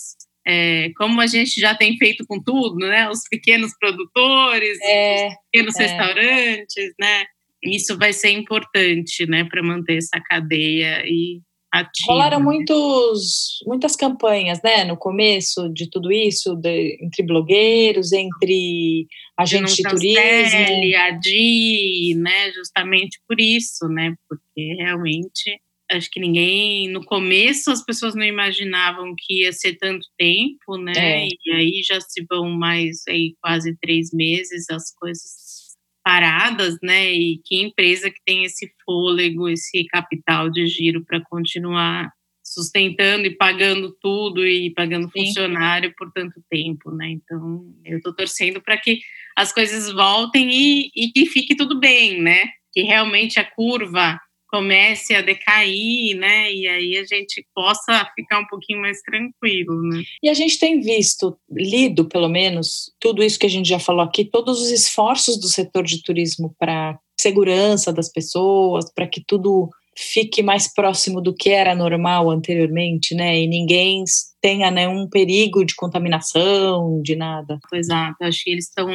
é, 0.47 0.91
como 0.99 1.19
a 1.19 1.27
gente 1.27 1.59
já 1.59 1.75
tem 1.75 1.97
feito 1.97 2.27
com 2.27 2.39
tudo, 2.39 2.77
né? 2.77 3.09
Os 3.09 3.23
pequenos 3.31 3.73
produtores, 3.81 4.79
É, 4.83 5.29
os 5.29 5.35
pequenos 5.51 5.77
é. 5.77 5.83
restaurantes, 5.87 6.93
né? 7.01 7.25
Isso 7.65 7.97
vai 7.97 8.13
ser 8.13 8.31
importante, 8.31 9.25
né, 9.25 9.45
para 9.45 9.63
manter 9.63 9.99
essa 9.99 10.21
cadeia 10.21 11.05
e 11.07 11.41
ativa. 11.73 12.13
Rolaram 12.13 12.41
muitos, 12.41 13.59
muitas 13.67 13.97
campanhas, 13.97 14.61
né, 14.63 14.85
no 14.85 14.97
começo 14.97 15.69
de 15.71 15.89
tudo 15.91 16.13
isso, 16.13 16.55
de- 16.57 16.99
entre 17.03 17.23
blogueiros, 17.23 18.13
entre 18.13 19.07
agentes 19.39 19.75
de 19.77 19.83
não 19.83 19.91
turismo. 19.93 20.15
cancele, 20.21 20.95
adie, 20.95 22.15
né? 22.17 22.53
Justamente 22.53 23.19
por 23.27 23.41
isso, 23.41 23.89
né? 23.89 24.15
Porque 24.29 24.75
realmente 24.75 25.61
acho 25.91 26.11
que 26.11 26.21
ninguém 26.21 26.89
no 26.89 27.05
começo 27.05 27.71
as 27.71 27.85
pessoas 27.85 28.15
não 28.15 28.25
imaginavam 28.25 29.15
que 29.19 29.43
ia 29.43 29.53
ser 29.53 29.75
tanto 29.77 30.07
tempo, 30.17 30.79
né? 30.79 30.93
É. 30.97 31.27
E 31.27 31.53
aí 31.53 31.83
já 31.87 32.01
se 32.01 32.25
vão 32.31 32.49
mais 32.51 33.03
aí 33.09 33.35
quase 33.43 33.77
três 33.81 34.11
meses 34.13 34.71
as 34.71 34.91
coisas 34.95 35.62
paradas, 36.03 36.77
né? 36.83 37.13
E 37.13 37.41
que 37.45 37.63
empresa 37.63 38.11
que 38.11 38.21
tem 38.25 38.45
esse 38.45 38.73
fôlego, 38.85 39.49
esse 39.49 39.85
capital 39.85 40.51
de 40.51 40.67
giro 40.67 41.05
para 41.05 41.21
continuar 41.21 42.13
sustentando 42.43 43.27
e 43.27 43.37
pagando 43.37 43.97
tudo 44.01 44.47
e 44.47 44.71
pagando 44.75 45.11
Sim. 45.11 45.27
funcionário 45.27 45.95
por 45.97 46.13
tanto 46.13 46.43
tempo, 46.51 46.91
né? 46.91 47.11
Então 47.11 47.65
eu 47.85 47.99
estou 47.99 48.15
torcendo 48.15 48.61
para 48.61 48.77
que 48.77 49.01
as 49.37 49.53
coisas 49.53 49.91
voltem 49.93 50.51
e, 50.51 50.91
e 50.95 51.09
que 51.13 51.27
fique 51.27 51.57
tudo 51.57 51.79
bem, 51.79 52.21
né? 52.21 52.45
Que 52.73 52.83
realmente 52.83 53.39
a 53.39 53.45
curva 53.45 54.21
comece 54.53 55.15
a 55.15 55.23
decair, 55.23 56.15
né? 56.19 56.53
E 56.53 56.69
aí 56.69 56.97
a 56.99 57.05
gente 57.05 57.45
possa 57.55 58.07
ficar 58.15 58.41
um 58.41 58.47
pouquinho 58.47 58.83
mais 58.83 59.01
tranquilo, 59.01 59.83
né? 59.83 60.03
E 60.23 60.29
a 60.29 60.35
gente 60.35 60.59
tem 60.59 60.79
visto, 60.79 61.39
lido 61.51 62.05
pelo 62.05 62.29
menos, 62.29 62.93
tudo 63.01 63.23
isso 63.23 63.39
que 63.39 63.47
a 63.47 63.51
gente 63.51 63.67
já 63.67 63.79
falou 63.79 64.03
aqui, 64.03 64.27
todos 64.27 64.61
os 64.61 64.71
esforços 64.71 65.41
do 65.41 65.49
setor 65.49 65.85
de 65.85 66.03
turismo 66.03 66.55
para 66.59 66.99
segurança 67.19 67.93
das 67.93 68.13
pessoas, 68.13 68.93
para 68.93 69.07
que 69.07 69.23
tudo 69.27 69.71
fique 69.97 70.43
mais 70.43 70.73
próximo 70.73 71.21
do 71.21 71.35
que 71.35 71.49
era 71.49 71.75
normal 71.75 72.31
anteriormente, 72.31 73.15
né? 73.15 73.41
E 73.41 73.47
ninguém 73.47 74.05
tenha 74.43 74.73
nenhum 74.73 75.09
perigo 75.09 75.65
de 75.65 75.75
contaminação, 75.77 77.01
de 77.01 77.15
nada. 77.15 77.61
Exato, 77.73 78.17
acho 78.23 78.43
que 78.43 78.51
eles 78.51 78.67
estão 78.67 78.89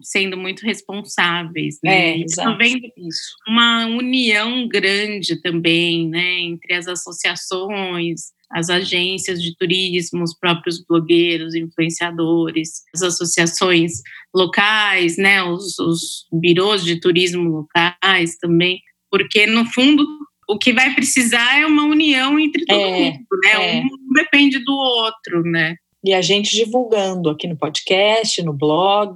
sendo 0.00 0.36
muito 0.38 0.64
responsáveis, 0.64 1.78
né? 1.82 2.10
É, 2.10 2.18
E 2.18 2.24
tô 2.26 2.56
vendo 2.56 2.86
Isso. 2.96 3.34
uma 3.48 3.86
união 3.86 4.68
grande 4.68 5.40
também, 5.42 6.08
né, 6.08 6.38
entre 6.38 6.74
as 6.74 6.86
associações, 6.86 8.32
as 8.52 8.70
agências 8.70 9.42
de 9.42 9.56
turismo, 9.56 10.22
os 10.22 10.38
próprios 10.38 10.84
blogueiros, 10.86 11.56
influenciadores, 11.56 12.82
as 12.94 13.02
associações 13.02 13.94
locais, 14.32 15.16
né, 15.16 15.42
os, 15.42 15.76
os 15.80 16.26
birôs 16.32 16.84
de 16.84 17.00
turismo 17.00 17.48
locais 17.50 18.36
também, 18.40 18.80
porque 19.10 19.44
no 19.44 19.64
fundo 19.66 20.06
o 20.48 20.58
que 20.58 20.72
vai 20.72 20.94
precisar 20.94 21.60
é 21.60 21.66
uma 21.66 21.84
união 21.84 22.38
entre 22.38 22.64
todo 22.64 22.80
É, 22.80 23.00
mundo, 23.10 23.18
né? 23.44 23.78
é. 23.78 23.80
Um 23.80 24.12
depende 24.14 24.58
do 24.64 24.72
outro, 24.72 25.42
né? 25.42 25.76
E 26.06 26.12
a 26.12 26.20
gente 26.20 26.54
divulgando 26.54 27.30
aqui 27.30 27.46
no 27.46 27.56
podcast, 27.56 28.42
no 28.42 28.52
blog, 28.52 29.14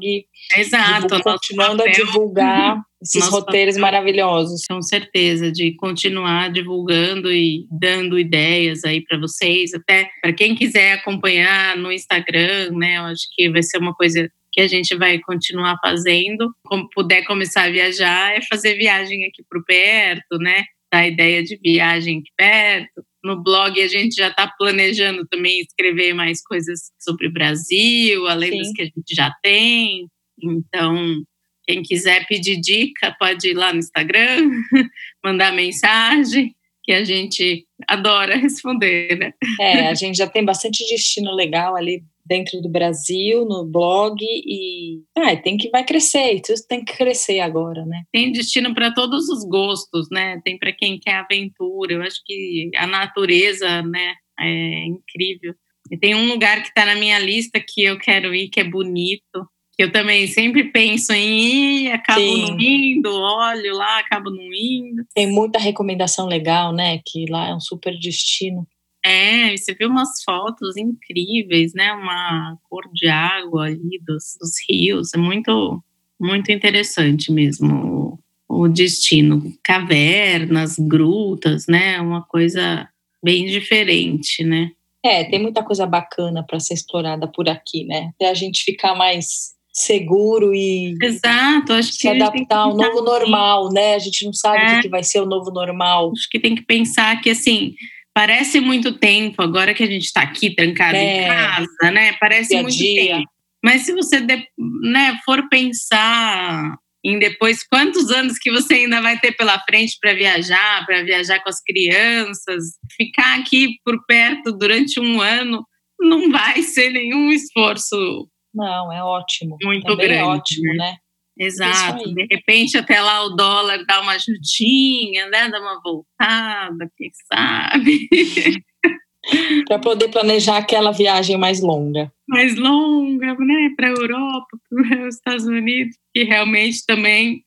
Exato. 0.56 1.06
divul- 1.06 1.18
nosso 1.18 1.24
continuando 1.24 1.82
a 1.82 1.86
papel- 1.86 2.04
divulgar 2.06 2.82
esses 3.02 3.20
Nosso 3.20 3.30
roteiros 3.32 3.76
maravilhosos. 3.76 4.62
com 4.68 4.80
certeza, 4.80 5.52
de 5.52 5.74
continuar 5.76 6.50
divulgando 6.50 7.30
e 7.30 7.66
dando 7.70 8.18
ideias 8.18 8.84
aí 8.84 9.02
para 9.02 9.18
vocês, 9.18 9.74
até 9.74 10.08
para 10.22 10.32
quem 10.32 10.54
quiser 10.54 10.92
acompanhar 10.94 11.76
no 11.76 11.92
Instagram, 11.92 12.70
né? 12.72 12.96
Eu 12.96 13.02
acho 13.02 13.26
que 13.34 13.50
vai 13.50 13.62
ser 13.62 13.76
uma 13.78 13.94
coisa 13.94 14.30
que 14.50 14.62
a 14.62 14.66
gente 14.66 14.96
vai 14.96 15.18
continuar 15.18 15.76
fazendo. 15.82 16.50
Como 16.64 16.88
puder 16.88 17.22
começar 17.26 17.64
a 17.64 17.70
viajar, 17.70 18.34
é 18.34 18.40
fazer 18.48 18.74
viagem 18.76 19.26
aqui 19.26 19.44
por 19.48 19.62
perto, 19.62 20.38
né? 20.38 20.64
Dar 20.92 21.07
ideia 21.07 21.42
de 21.42 21.57
viagem 21.57 22.18
aqui 22.18 22.31
perto. 22.37 23.05
No 23.22 23.42
blog 23.42 23.81
a 23.81 23.88
gente 23.88 24.14
já 24.14 24.29
está 24.29 24.46
planejando 24.59 25.27
também 25.27 25.61
escrever 25.61 26.14
mais 26.14 26.42
coisas 26.42 26.90
sobre 26.98 27.27
o 27.27 27.33
Brasil, 27.33 28.27
além 28.27 28.53
Sim. 28.53 28.59
das 28.59 28.72
que 28.72 28.83
a 28.83 28.85
gente 28.85 29.14
já 29.14 29.33
tem. 29.42 30.09
Então, 30.42 31.22
quem 31.66 31.83
quiser 31.83 32.27
pedir 32.27 32.59
dica, 32.61 33.14
pode 33.18 33.48
ir 33.48 33.55
lá 33.55 33.72
no 33.72 33.81
Instagram, 33.81 34.51
mandar 35.22 35.53
mensagem, 35.53 36.55
que 36.83 36.92
a 36.92 37.05
gente 37.05 37.66
adora 37.87 38.35
responder, 38.38 39.18
né? 39.18 39.33
É, 39.61 39.88
a 39.88 39.94
gente 39.94 40.16
já 40.16 40.27
tem 40.27 40.42
bastante 40.42 40.88
destino 40.88 41.35
legal 41.35 41.77
ali 41.77 42.03
dentro 42.28 42.60
do 42.60 42.68
Brasil, 42.68 43.44
no 43.44 43.64
blog, 43.64 44.16
e 44.20 45.00
ah, 45.16 45.36
tem 45.36 45.56
que 45.56 45.70
vai 45.70 45.84
crescer, 45.84 46.40
isso 46.48 46.66
tem 46.68 46.84
que 46.84 46.96
crescer 46.96 47.40
agora, 47.40 47.84
né? 47.86 48.02
Tem 48.12 48.30
destino 48.30 48.74
para 48.74 48.92
todos 48.92 49.28
os 49.28 49.44
gostos, 49.48 50.08
né? 50.10 50.40
Tem 50.44 50.58
para 50.58 50.72
quem 50.72 50.98
quer 50.98 51.14
aventura. 51.14 51.94
Eu 51.94 52.02
acho 52.02 52.20
que 52.24 52.70
a 52.76 52.86
natureza, 52.86 53.82
né, 53.82 54.14
é 54.38 54.84
incrível. 54.86 55.54
E 55.90 55.96
tem 55.96 56.14
um 56.14 56.28
lugar 56.28 56.62
que 56.62 56.68
está 56.68 56.84
na 56.84 56.94
minha 56.94 57.18
lista 57.18 57.58
que 57.66 57.82
eu 57.82 57.98
quero 57.98 58.34
ir, 58.34 58.48
que 58.48 58.60
é 58.60 58.64
bonito. 58.64 59.48
Que 59.74 59.84
eu 59.84 59.92
também 59.92 60.26
sempre 60.26 60.64
penso 60.72 61.12
em 61.12 61.86
ir, 61.86 61.92
acabo 61.92 62.20
Sim. 62.20 62.42
não 62.42 62.60
indo, 62.60 63.14
olho 63.14 63.76
lá, 63.76 64.00
acabo 64.00 64.28
não 64.28 64.52
indo. 64.52 65.04
Tem 65.14 65.28
muita 65.28 65.58
recomendação 65.58 66.26
legal, 66.26 66.72
né? 66.72 67.00
Que 67.06 67.26
lá 67.30 67.48
é 67.48 67.54
um 67.54 67.60
super 67.60 67.96
destino. 67.96 68.66
É, 69.04 69.56
você 69.56 69.74
viu 69.74 69.88
umas 69.88 70.22
fotos 70.24 70.76
incríveis, 70.76 71.72
né? 71.74 71.92
Uma 71.92 72.56
cor 72.68 72.84
de 72.92 73.08
água 73.08 73.66
ali 73.66 74.00
dos, 74.06 74.37
dos 74.40 74.52
rios. 74.68 75.14
É 75.14 75.18
muito, 75.18 75.82
muito 76.20 76.50
interessante 76.50 77.32
mesmo 77.32 78.18
o, 78.48 78.62
o 78.64 78.68
destino. 78.68 79.52
Cavernas, 79.62 80.76
grutas, 80.78 81.66
né? 81.66 82.00
Uma 82.00 82.22
coisa 82.22 82.88
bem 83.22 83.46
diferente, 83.46 84.44
né? 84.44 84.70
É, 85.04 85.24
tem 85.24 85.40
muita 85.40 85.62
coisa 85.62 85.87
bacana 85.87 86.44
para 86.44 86.58
ser 86.58 86.74
explorada 86.74 87.28
por 87.28 87.48
aqui, 87.48 87.84
né? 87.84 88.11
Até 88.16 88.28
a 88.30 88.34
gente 88.34 88.64
ficar 88.64 88.94
mais 88.96 89.56
seguro 89.72 90.52
e 90.52 90.96
Exato, 91.00 91.72
acho 91.72 91.92
se 91.92 91.98
que 92.00 92.08
adaptar 92.08 92.58
ao 92.58 92.76
novo 92.76 92.82
assim. 92.98 93.04
normal, 93.04 93.72
né? 93.72 93.94
A 93.94 93.98
gente 94.00 94.24
não 94.24 94.32
sabe 94.32 94.58
o 94.58 94.61
É. 94.61 94.74
que 94.76 94.82
que 94.82 94.88
vai 94.88 95.04
ser 95.04 95.20
o 95.20 95.26
novo 95.26 95.52
normal. 95.52 96.11
Acho 96.12 96.28
que 96.28 96.40
tem 96.40 96.56
que 96.56 96.62
pensar 96.62 97.20
que, 97.20 97.30
assim, 97.30 97.74
parece 98.18 98.59
muito 98.59 98.98
tempo 98.98 99.40
agora 99.40 99.72
que 99.72 99.85
a 99.85 99.87
gente 99.87 100.07
está 100.07 100.22
aqui 100.22 100.52
trancado 100.52 100.96
É. 100.96 101.22
em 101.22 101.28
casa, 101.28 101.90
né? 101.92 102.12
Parece 102.14 102.61
muito 102.61 102.76
dia. 102.76 103.18
tempo. 103.18 103.31
Mas 103.62 103.83
se 103.83 103.92
você 103.92 104.18
né, 104.20 105.16
for 105.24 105.48
pensar 105.48 106.74
em 107.04 107.16
depois 107.20 107.62
quantos 107.62 108.11
anos 108.11 108.37
que 108.37 108.50
você 108.50 108.74
ainda 108.74 109.00
vai 109.00 109.20
ter 109.20 109.31
pela 109.37 109.57
frente 109.61 109.96
para 110.00 110.14
viajar, 110.14 110.85
para 110.85 111.04
viajar 111.04 111.38
com 111.44 111.48
as 111.48 111.62
crianças, 111.62 112.64
ficar 112.96 113.38
aqui 113.38 113.76
por 113.85 114.04
perto 114.04 114.50
durante 114.50 114.98
um 114.98 115.20
ano 115.20 115.64
não 116.00 116.28
vai 116.33 116.61
ser 116.62 116.90
nenhum 116.90 117.31
esforço 117.31 118.28
Não, 118.52 118.92
é 118.92 119.00
ótimo. 119.00 119.57
muito 119.62 119.87
Também 119.87 120.09
grande. 120.09 120.22
é 120.22 120.24
ótimo, 120.24 120.74
né? 120.74 120.96
Exato. 121.38 122.12
De 122.12 122.27
repente, 122.31 122.77
até 122.77 123.01
lá 123.01 123.24
o 123.24 123.31
dólar 123.31 123.85
dá 123.87 124.01
uma 124.01 124.12
ajudinha, 124.12 125.29
né? 125.29 125.48
Dá 125.48 125.61
uma 125.61 125.81
voltada, 125.81 126.90
quem 126.96 127.11
sabe? 127.33 128.09
Para 129.66 129.79
poder 129.79 130.09
planejar 130.09 130.57
aquela 130.57 130.90
viagem 130.90 131.37
mais 131.37 131.61
longa. 131.61 132.11
Mais 132.29 132.57
longa, 132.57 133.35
né? 133.35 133.70
Para 133.77 133.88
a 133.88 133.90
Europa, 133.90 134.59
para 134.68 135.07
os 135.07 135.14
Estados 135.14 135.44
Unidos, 135.44 135.96
que 136.14 136.24
realmente 136.24 136.85
também 136.87 137.42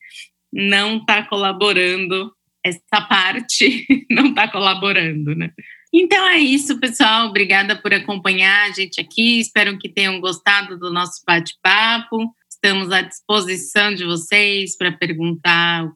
não 0.52 0.98
está 0.98 1.26
colaborando. 1.26 2.32
Essa 2.64 3.00
parte 3.08 3.86
não 4.10 4.28
está 4.28 4.48
colaborando, 4.48 5.34
né? 5.34 5.50
Então 5.92 6.26
é 6.26 6.38
isso, 6.38 6.78
pessoal. 6.80 7.28
Obrigada 7.28 7.76
por 7.76 7.92
acompanhar 7.92 8.68
a 8.68 8.72
gente 8.72 9.00
aqui. 9.00 9.40
Espero 9.40 9.76
que 9.78 9.88
tenham 9.90 10.20
gostado 10.20 10.78
do 10.78 10.90
nosso 10.90 11.22
bate-papo. 11.26 12.32
Estamos 12.64 12.92
à 12.92 13.00
disposição 13.00 13.92
de 13.92 14.04
vocês 14.04 14.76
para 14.76 14.92
perguntar 14.92 15.90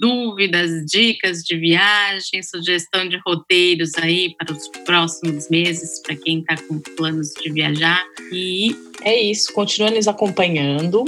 dúvidas, 0.00 0.86
dicas 0.86 1.42
de 1.42 1.58
viagem, 1.58 2.42
sugestão 2.42 3.06
de 3.06 3.20
roteiros 3.26 3.90
aí 3.98 4.34
para 4.38 4.50
os 4.50 4.66
próximos 4.86 5.50
meses, 5.50 6.00
para 6.00 6.16
quem 6.16 6.38
está 6.38 6.56
com 6.56 6.78
planos 6.96 7.34
de 7.34 7.52
viajar. 7.52 8.02
E 8.32 8.74
é 9.02 9.14
isso, 9.14 9.52
continue 9.52 9.90
nos 9.90 10.08
acompanhando. 10.08 11.04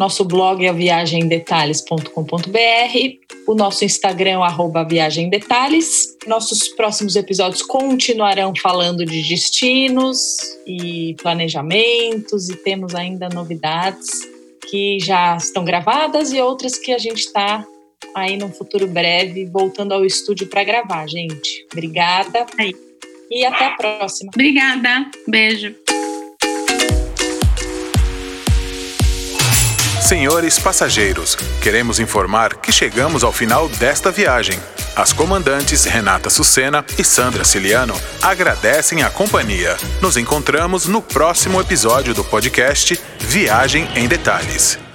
Nosso 0.00 0.24
blog 0.24 0.66
é 0.66 0.72
viagemdetalhes.com.br, 0.72 2.08
o 3.46 3.54
nosso 3.54 3.84
Instagram 3.84 4.40
é 4.40 4.84
viagemdetalhes. 4.84 6.16
Nossos 6.26 6.66
próximos 6.70 7.14
episódios 7.14 7.62
continuarão 7.62 8.52
falando 8.60 9.06
de 9.06 9.22
destinos 9.28 10.38
e 10.66 11.14
planejamentos 11.22 12.48
e 12.48 12.56
temos 12.56 12.96
ainda 12.96 13.28
novidades 13.28 14.39
que 14.70 14.98
já 15.00 15.36
estão 15.36 15.64
gravadas 15.64 16.32
e 16.32 16.40
outras 16.40 16.78
que 16.78 16.92
a 16.92 16.98
gente 16.98 17.18
está 17.18 17.66
aí 18.14 18.36
no 18.36 18.48
futuro 18.48 18.86
breve 18.86 19.46
voltando 19.46 19.92
ao 19.92 20.04
estúdio 20.04 20.46
para 20.46 20.64
gravar, 20.64 21.06
gente. 21.08 21.66
Obrigada. 21.72 22.46
Aí. 22.58 22.74
E 23.30 23.44
até 23.44 23.66
a 23.66 23.70
próxima. 23.72 24.30
Obrigada. 24.34 25.10
Beijo. 25.28 25.74
Senhores 30.10 30.58
passageiros, 30.58 31.36
queremos 31.62 32.00
informar 32.00 32.56
que 32.56 32.72
chegamos 32.72 33.22
ao 33.22 33.30
final 33.30 33.68
desta 33.68 34.10
viagem. 34.10 34.58
As 34.96 35.12
comandantes 35.12 35.84
Renata 35.84 36.28
Sucena 36.28 36.84
e 36.98 37.04
Sandra 37.04 37.44
Ciliano 37.44 37.94
agradecem 38.20 39.04
a 39.04 39.08
companhia. 39.08 39.76
Nos 40.02 40.16
encontramos 40.16 40.86
no 40.86 41.00
próximo 41.00 41.60
episódio 41.60 42.12
do 42.12 42.24
podcast 42.24 43.00
Viagem 43.20 43.88
em 43.94 44.08
Detalhes. 44.08 44.89